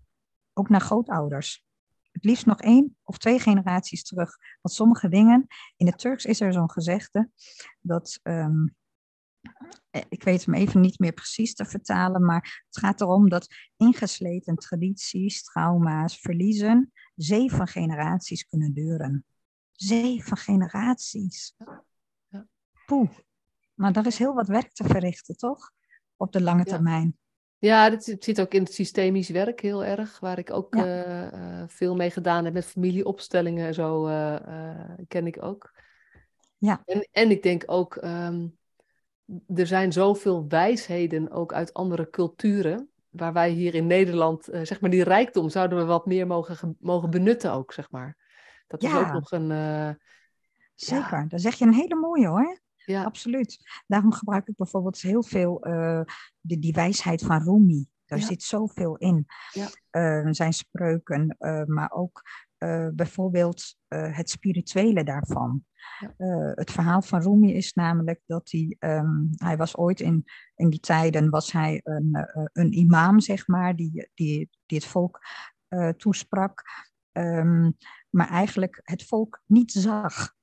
[0.52, 1.64] ook naar grootouders.
[2.10, 4.36] Het liefst nog één of twee generaties terug.
[4.60, 5.46] Want sommige dingen,
[5.76, 7.30] in het Turks is er zo'n gezegde
[7.80, 8.74] dat um, eh,
[10.08, 14.56] ik weet hem even niet meer precies te vertalen, maar het gaat erom dat ingesleten
[14.56, 19.24] tradities, trauma's, verliezen zeven generaties kunnen duren.
[19.72, 21.54] Zeven generaties.
[22.86, 23.10] Poeh.
[23.74, 25.70] Maar daar is heel wat werk te verrichten, toch?
[26.16, 27.18] Op de lange termijn.
[27.58, 31.62] Ja, dat zit ook in het systemisch werk heel erg, waar ik ook uh, uh,
[31.66, 35.74] veel mee gedaan heb met familieopstellingen en zo, uh, ken ik ook.
[36.58, 36.82] Ja.
[36.84, 38.58] En, en ik denk ook, um,
[39.54, 44.80] er zijn zoveel wijsheden ook uit andere culturen, waar wij hier in Nederland, uh, zeg
[44.80, 48.16] maar, die rijkdom zouden we wat meer mogen, mogen benutten ook, zeg maar.
[48.66, 49.50] Dat is ook nog een...
[49.50, 49.90] Uh,
[50.74, 51.24] Zeker, ja.
[51.28, 52.60] daar zeg je een hele mooie hoor.
[52.84, 53.04] Ja.
[53.04, 53.58] Absoluut.
[53.86, 56.00] Daarom gebruik ik bijvoorbeeld heel veel uh,
[56.40, 57.86] de, die wijsheid van Rumi.
[58.06, 58.24] Daar ja.
[58.26, 59.26] zit zoveel in.
[59.52, 60.32] Ja.
[60.32, 62.22] zijn spreuken, maar ook
[62.94, 65.64] bijvoorbeeld het spirituele daarvan.
[65.98, 66.14] Ja.
[66.18, 70.70] Uh, het verhaal van Rumi is namelijk dat hij, um, hij was ooit in, in
[70.70, 75.20] die tijden was hij een, een imam, zeg maar, die, die, die het volk
[75.96, 76.64] toesprak,
[77.12, 77.76] um,
[78.10, 80.36] maar eigenlijk het volk niet zag.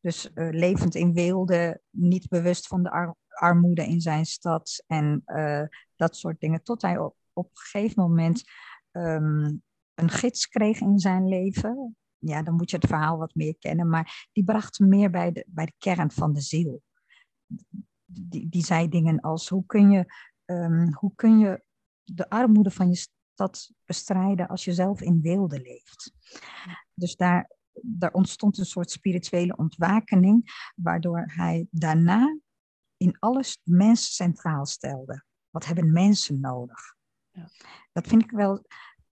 [0.00, 5.22] Dus levend in weelde, niet bewust van de ar armoede in zijn stad en
[5.96, 6.62] dat soort dingen.
[6.62, 8.42] Tot hij op, op een gegeven moment
[8.92, 9.62] um,
[9.94, 13.88] een gids kreeg in zijn leven, ja, dan moet je het verhaal wat meer kennen.
[13.88, 16.82] Maar die bracht hem meer bij de, bij de kern van de ziel.
[18.04, 20.14] Die, die zei dingen als: hoe kun, je,
[20.44, 21.64] um, hoe kun je
[22.02, 26.12] de armoede van je stad bestrijden als je zelf in weelde leeft?
[26.94, 27.50] Dus daar,
[27.82, 32.38] daar ontstond een soort spirituele ontwakening, waardoor hij daarna
[32.96, 35.24] in alles mensen centraal stelde.
[35.50, 36.94] Wat hebben mensen nodig?
[37.30, 37.48] Ja.
[37.92, 38.64] Dat vind ik wel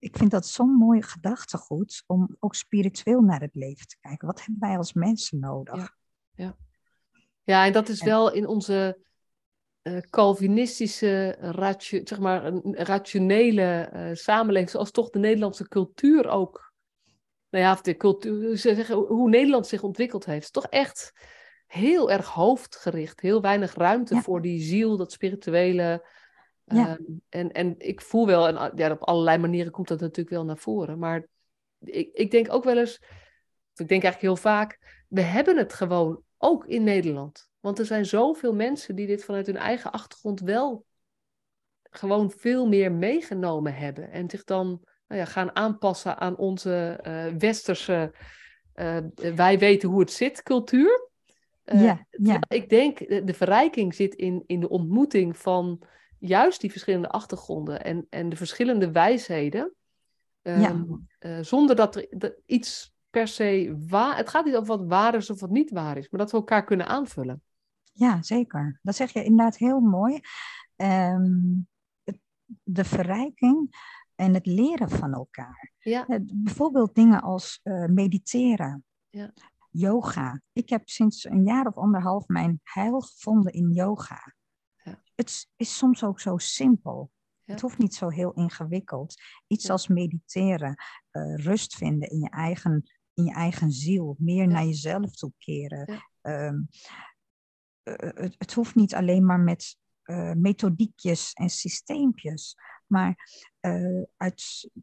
[0.03, 4.27] ik vind dat zo'n mooi gedachtegoed om ook spiritueel naar het leven te kijken.
[4.27, 5.75] Wat hebben wij als mensen nodig?
[5.75, 5.95] Ja,
[6.33, 6.55] ja.
[7.43, 8.99] ja en dat is wel in onze
[9.83, 16.73] uh, Calvinistische, ratio, zeg maar, een rationele uh, samenleving, zoals toch de Nederlandse cultuur ook.
[17.49, 20.53] Nou ja, de cultuur, zeggen, hoe Nederland zich ontwikkeld heeft.
[20.53, 21.13] Toch echt
[21.67, 23.21] heel erg hoofdgericht.
[23.21, 24.21] Heel weinig ruimte ja.
[24.21, 26.07] voor die ziel, dat spirituele
[26.65, 26.97] ja.
[26.99, 30.45] Um, en, en ik voel wel, en ja, op allerlei manieren komt dat natuurlijk wel
[30.45, 30.99] naar voren.
[30.99, 31.27] Maar
[31.79, 33.01] ik, ik denk ook wel eens,
[33.75, 37.49] ik denk eigenlijk heel vaak, we hebben het gewoon ook in Nederland.
[37.59, 40.85] Want er zijn zoveel mensen die dit vanuit hun eigen achtergrond wel
[41.89, 44.11] gewoon veel meer meegenomen hebben.
[44.11, 44.67] En zich dan
[45.07, 48.13] nou ja, gaan aanpassen aan onze uh, westerse,
[48.75, 48.97] uh,
[49.35, 51.09] wij weten hoe het zit, cultuur.
[51.65, 52.39] Uh, ja, ja.
[52.47, 55.83] Ik denk, de, de verrijking zit in, in de ontmoeting van
[56.27, 59.73] juist die verschillende achtergronden en, en de verschillende wijsheden.
[60.41, 60.85] Um, ja.
[61.19, 64.17] uh, zonder dat er dat iets per se waar.
[64.17, 66.37] Het gaat niet over wat waar is of wat niet waar is, maar dat we
[66.37, 67.41] elkaar kunnen aanvullen.
[67.91, 68.79] Ja, zeker.
[68.81, 70.19] Dat zeg je inderdaad heel mooi.
[70.75, 71.67] Um,
[72.03, 72.19] het,
[72.63, 73.75] de verrijking
[74.15, 75.71] en het leren van elkaar.
[75.79, 76.07] Ja.
[76.07, 79.33] Eh, bijvoorbeeld dingen als eh, mediteren, Ja.
[79.69, 80.41] yoga.
[80.53, 84.33] Ik heb sinds een jaar of anderhalf mijn heil gevonden in yoga.
[85.15, 87.11] Het is- soms ook zo simpel.
[87.43, 87.53] Ja.
[87.53, 89.15] Het hoeft niet zo heel ingewikkeld.
[89.47, 89.71] Iets Ja.
[89.71, 90.75] als mediteren,
[91.11, 96.03] eh, rust vinden in je eigen, in je eigen ziel, meer naar jezelf toe keren.
[96.21, 96.61] Ehm,
[97.83, 102.55] eh, het, het hoeft niet alleen maar met eh, methodiekjes en systeempjes,
[102.87, 104.81] maar eh, uit eh,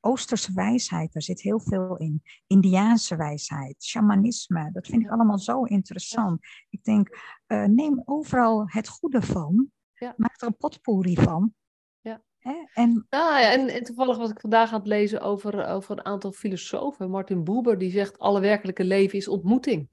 [0.00, 2.22] Oosterse wijsheid, daar zit heel veel in.
[2.46, 6.40] Indiaanse wijsheid, shamanisme, dat vind ik allemaal zo interessant.
[6.70, 7.08] Ik denk,
[7.46, 10.14] eh, neem overal het goede van, Ja.
[10.16, 11.54] maak er een potpourri van.
[12.00, 12.22] Ja.
[12.38, 12.54] Hè?
[12.74, 16.04] En Nou ja, en, en toevallig was ik vandaag aan het lezen over, over een
[16.04, 17.10] aantal filosofen.
[17.10, 19.88] Martin Buber, die zegt alle werkelijke leven is ontmoeting.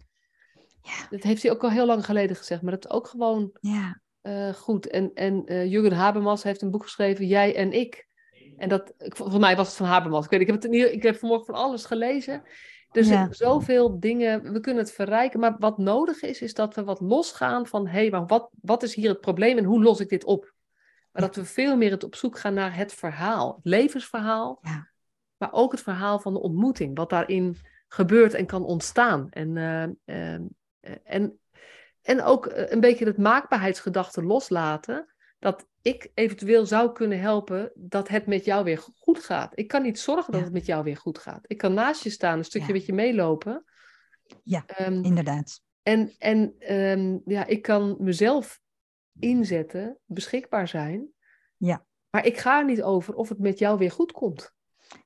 [0.81, 1.07] Ja.
[1.09, 4.01] Dat heeft hij ook al heel lang geleden gezegd, maar dat is ook gewoon ja,
[4.21, 4.87] eh, goed.
[4.87, 8.06] En, en eh Jurgen Habermas heeft een boek geschreven, Jij en ik.
[8.57, 10.23] En dat, volgens mij was het van Habermas.
[10.23, 12.43] Ik, weet, ik, heb, het ik heb vanmorgen van alles gelezen.
[12.91, 13.27] Dus Ja.
[13.31, 15.39] zoveel dingen, we kunnen het verrijken.
[15.39, 17.87] Maar wat nodig is, is dat we wat losgaan van...
[17.87, 20.53] hé, hey, maar wat, wat is hier het probleem en hoe los ik dit op?
[21.11, 23.55] Maar dat we veel meer het op zoek gaan naar het verhaal.
[23.55, 24.59] Het levensverhaal.
[24.61, 24.89] Ja.
[25.37, 26.97] Maar ook het verhaal van de ontmoeting.
[26.97, 29.29] Wat daarin gebeurt en kan ontstaan.
[29.29, 29.83] En, eh,
[30.33, 30.41] eh,
[31.03, 31.39] en,
[32.01, 35.13] en ook eh, een beetje het maakbaarheidsgedachte loslaten.
[35.39, 39.51] Dat ik eventueel zou kunnen helpen dat het met jou weer goed gaat.
[39.59, 40.45] Ik kan niet zorgen dat Ja.
[40.45, 41.43] het met jou weer goed gaat.
[41.47, 42.73] Ik kan naast je staan, een stukje Ja.
[42.73, 43.63] met je meelopen.
[44.43, 45.61] Ja, Ehm, inderdaad.
[45.83, 48.59] en en ehm, ja, ik kan mezelf
[49.19, 51.07] inzetten, beschikbaar zijn.
[51.57, 51.85] Ja.
[52.09, 54.53] Maar ik ga er niet over of het met jou weer goed komt.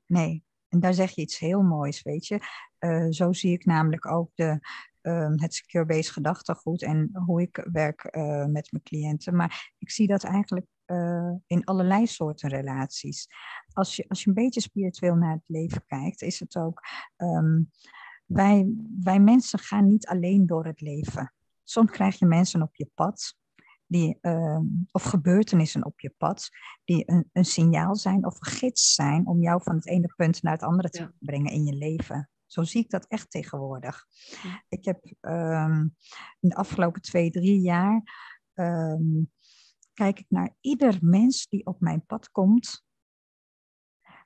[0.06, 2.40] Nee, en daar zeg je iets heel moois, weet je.
[2.78, 4.60] Eh, zo zie ik namelijk ook de,
[5.02, 9.36] ehm, het secure-based gedachtegoed en hoe ik werk eh, met mijn cliënten.
[9.36, 13.28] Maar ik zie dat eigenlijk eh, in allerlei soorten relaties.
[13.74, 16.82] Als je, als je een beetje spiritueel naar het leven kijkt, is het ook...
[17.16, 17.62] ehm,
[18.26, 21.34] wij, wij mensen gaan niet alleen door het leven.
[21.64, 23.36] Soms krijg je mensen op je pad,
[23.86, 26.49] die, ehm, of gebeurtenissen op je pad,
[26.84, 30.41] die een, een signaal zijn of een gids zijn om jou van het ene punt
[30.41, 31.12] naar het andere te Ja.
[31.20, 32.30] brengen in je leven.
[32.52, 34.06] Zo zie ik dat echt tegenwoordig.
[34.68, 35.82] Ik heb ehm,
[36.39, 38.04] in de afgelopen twee, drie jaar
[38.54, 39.24] ehm,
[39.93, 42.84] kijk ik naar ieder mens die op mijn pad komt,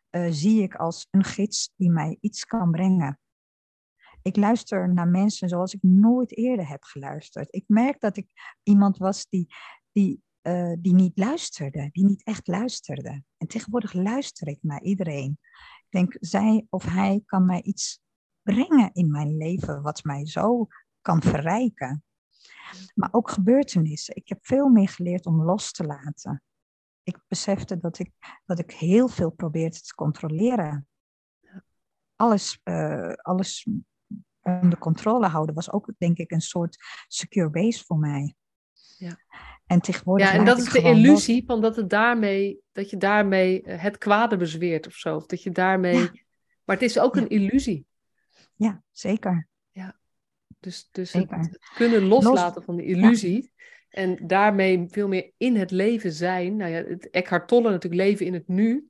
[0.10, 3.20] eh, zie ik als een gids die mij iets kan brengen.
[4.22, 7.54] Ik luister naar mensen zoals ik nooit eerder heb geluisterd.
[7.54, 8.28] Ik merk dat ik
[8.64, 9.48] iemand was die,
[9.92, 13.24] die, eh, die niet luisterde, die niet echt luisterde.
[13.38, 15.40] En tegenwoordig luister ik naar iedereen.
[15.84, 18.04] Ik denk, zij of hij kan mij iets
[18.46, 20.68] brengen in mijn leven wat mij zo
[21.02, 22.04] kan verrijken.
[22.94, 24.16] Maar ook gebeurtenissen.
[24.16, 26.44] Ik heb veel meer geleerd om los te laten.
[27.04, 28.12] Ik besefte dat ik,
[28.46, 30.88] dat ik heel veel probeerde te controleren.
[32.16, 33.68] Alles, eh, alles
[34.42, 36.78] onder controle houden was ook, denk ik, een soort
[37.08, 38.36] secure base voor mij.
[38.98, 39.18] Ja.
[39.66, 40.32] En tegenwoordig.
[40.32, 40.92] Ja, en dat is de los.
[40.92, 45.16] illusie van dat, het daarmee, dat je daarmee eh, het kwade bezweert of zo.
[45.16, 45.98] Of dat je daarmee...
[46.00, 46.12] Ja.
[46.64, 47.22] Maar het is ook Ja.
[47.22, 47.86] een illusie.
[48.56, 49.48] Ja, zeker.
[50.66, 51.40] Dus, dus het, Zeker.
[51.40, 53.54] het kunnen loslaten van de illusie.
[53.90, 56.56] En daarmee veel meer in het leven zijn.
[56.56, 58.90] Nou ja, het Eckhart Tolle natuurlijk leven in het nu.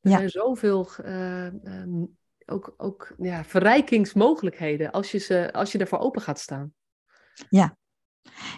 [0.00, 0.16] Er Ja.
[0.16, 2.04] zijn zoveel eh, ehm,
[2.46, 6.74] ook, ook, ja, verrijkingsmogelijkheden als je, ze, als je ervoor open gaat staan.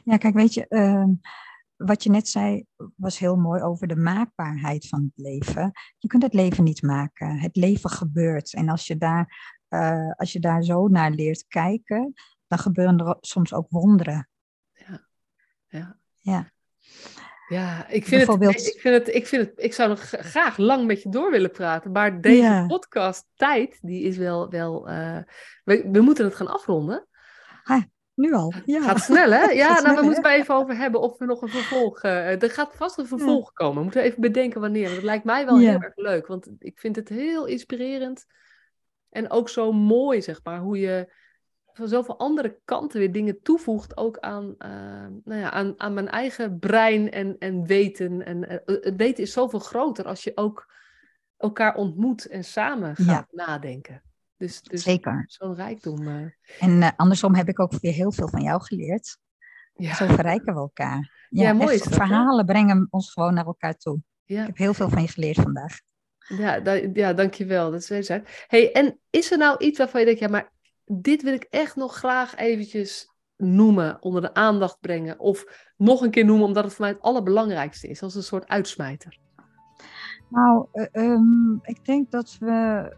[0.04, 1.10] Ja, kijk, weet je, ehm,
[1.76, 2.64] wat je net zei
[2.96, 5.72] was heel mooi over de maakbaarheid van het leven.
[5.98, 7.38] Je kunt het leven niet maken.
[7.38, 8.54] Het leven gebeurt.
[8.54, 12.14] En als je daar, eh, als je daar zo naar leert kijken,
[12.46, 14.28] dan gebeuren er soms ook wonderen.
[15.68, 15.96] Ja.
[16.20, 16.50] Ja.
[17.48, 20.56] Ja, ik vind, het, Bijvoorbeeld- ik, vind het, ik vind het, ik zou nog graag
[20.56, 22.66] lang met je door willen praten, maar deze Ja.
[22.66, 25.18] podcast tijd, die is wel, wel eh,
[25.64, 27.06] we, we moeten het gaan afronden.
[28.14, 28.52] Nu al.
[28.64, 28.82] Ja.
[28.82, 29.50] Gaat snel, hè?
[29.62, 32.02] Ja, nou, we moeten het even over hebben of we nog een vervolg...
[32.02, 33.76] eh, er gaat vast een vervolg komen.
[33.76, 34.82] We moeten even bedenken wanneer.
[34.82, 35.70] Want dat lijkt mij wel Ja.
[35.70, 36.26] heel erg leuk.
[36.26, 38.26] Want ik vind het heel inspirerend.
[39.10, 40.58] En ook zo mooi, zeg maar.
[40.60, 41.12] Hoe je
[41.72, 43.96] van zoveel andere kanten weer dingen toevoegt.
[43.96, 44.70] Ook aan, eh,
[45.24, 48.24] nou ja, aan, aan mijn eigen brein en, en weten.
[48.24, 50.72] En eh, het weten is zoveel groter als je ook
[51.36, 54.02] elkaar ontmoet en samen gaat nadenken.
[54.36, 55.24] Dus, dus Zeker.
[55.26, 56.08] zo'n rijkdom.
[56.08, 56.24] eh,
[56.58, 59.18] En eh, andersom heb ik ook weer heel veel van jou geleerd.
[59.74, 59.94] ja.
[59.94, 61.26] Zo verrijken we elkaar.
[61.30, 62.06] Ja, mooi echt, is dat, hè?
[62.06, 64.00] verhalen brengen ons gewoon naar elkaar toe.
[64.24, 65.80] Ik heb heel veel van je geleerd vandaag.
[66.28, 67.70] Ja, da- ja, dankjewel.
[67.70, 68.44] Dat is wederzijds.
[68.46, 70.52] Hey, en is er nou iets waarvan je denkt, ja, maar
[70.84, 76.10] dit wil ik echt nog graag eventjes noemen, onder de aandacht brengen of nog een
[76.10, 79.18] keer noemen omdat het voor mij het allerbelangrijkste is, als een soort uitsmijter?
[80.28, 82.96] Nou, eh, ehm, ik denk dat we.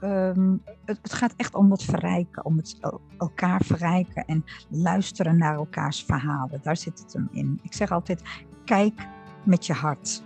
[0.00, 2.78] Ehm, het, het, gaat echt om het verrijken, om het
[3.18, 6.60] elkaar verrijken en luisteren naar elkaars verhalen.
[6.62, 7.60] Daar zit het hem in.
[7.62, 8.22] Ik zeg altijd:
[8.64, 9.06] kijk
[9.44, 10.22] met je hart.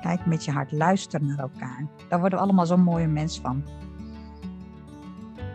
[0.00, 1.86] Kijk met je hart, luister naar elkaar.
[2.08, 3.64] Daar worden we allemaal zo'n mooie mens van.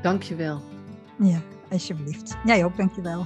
[0.02, 0.62] Dankjewel.
[1.18, 1.40] Ja,
[1.72, 2.38] alsjeblieft.
[2.44, 3.26] Jij ook, dankjewel.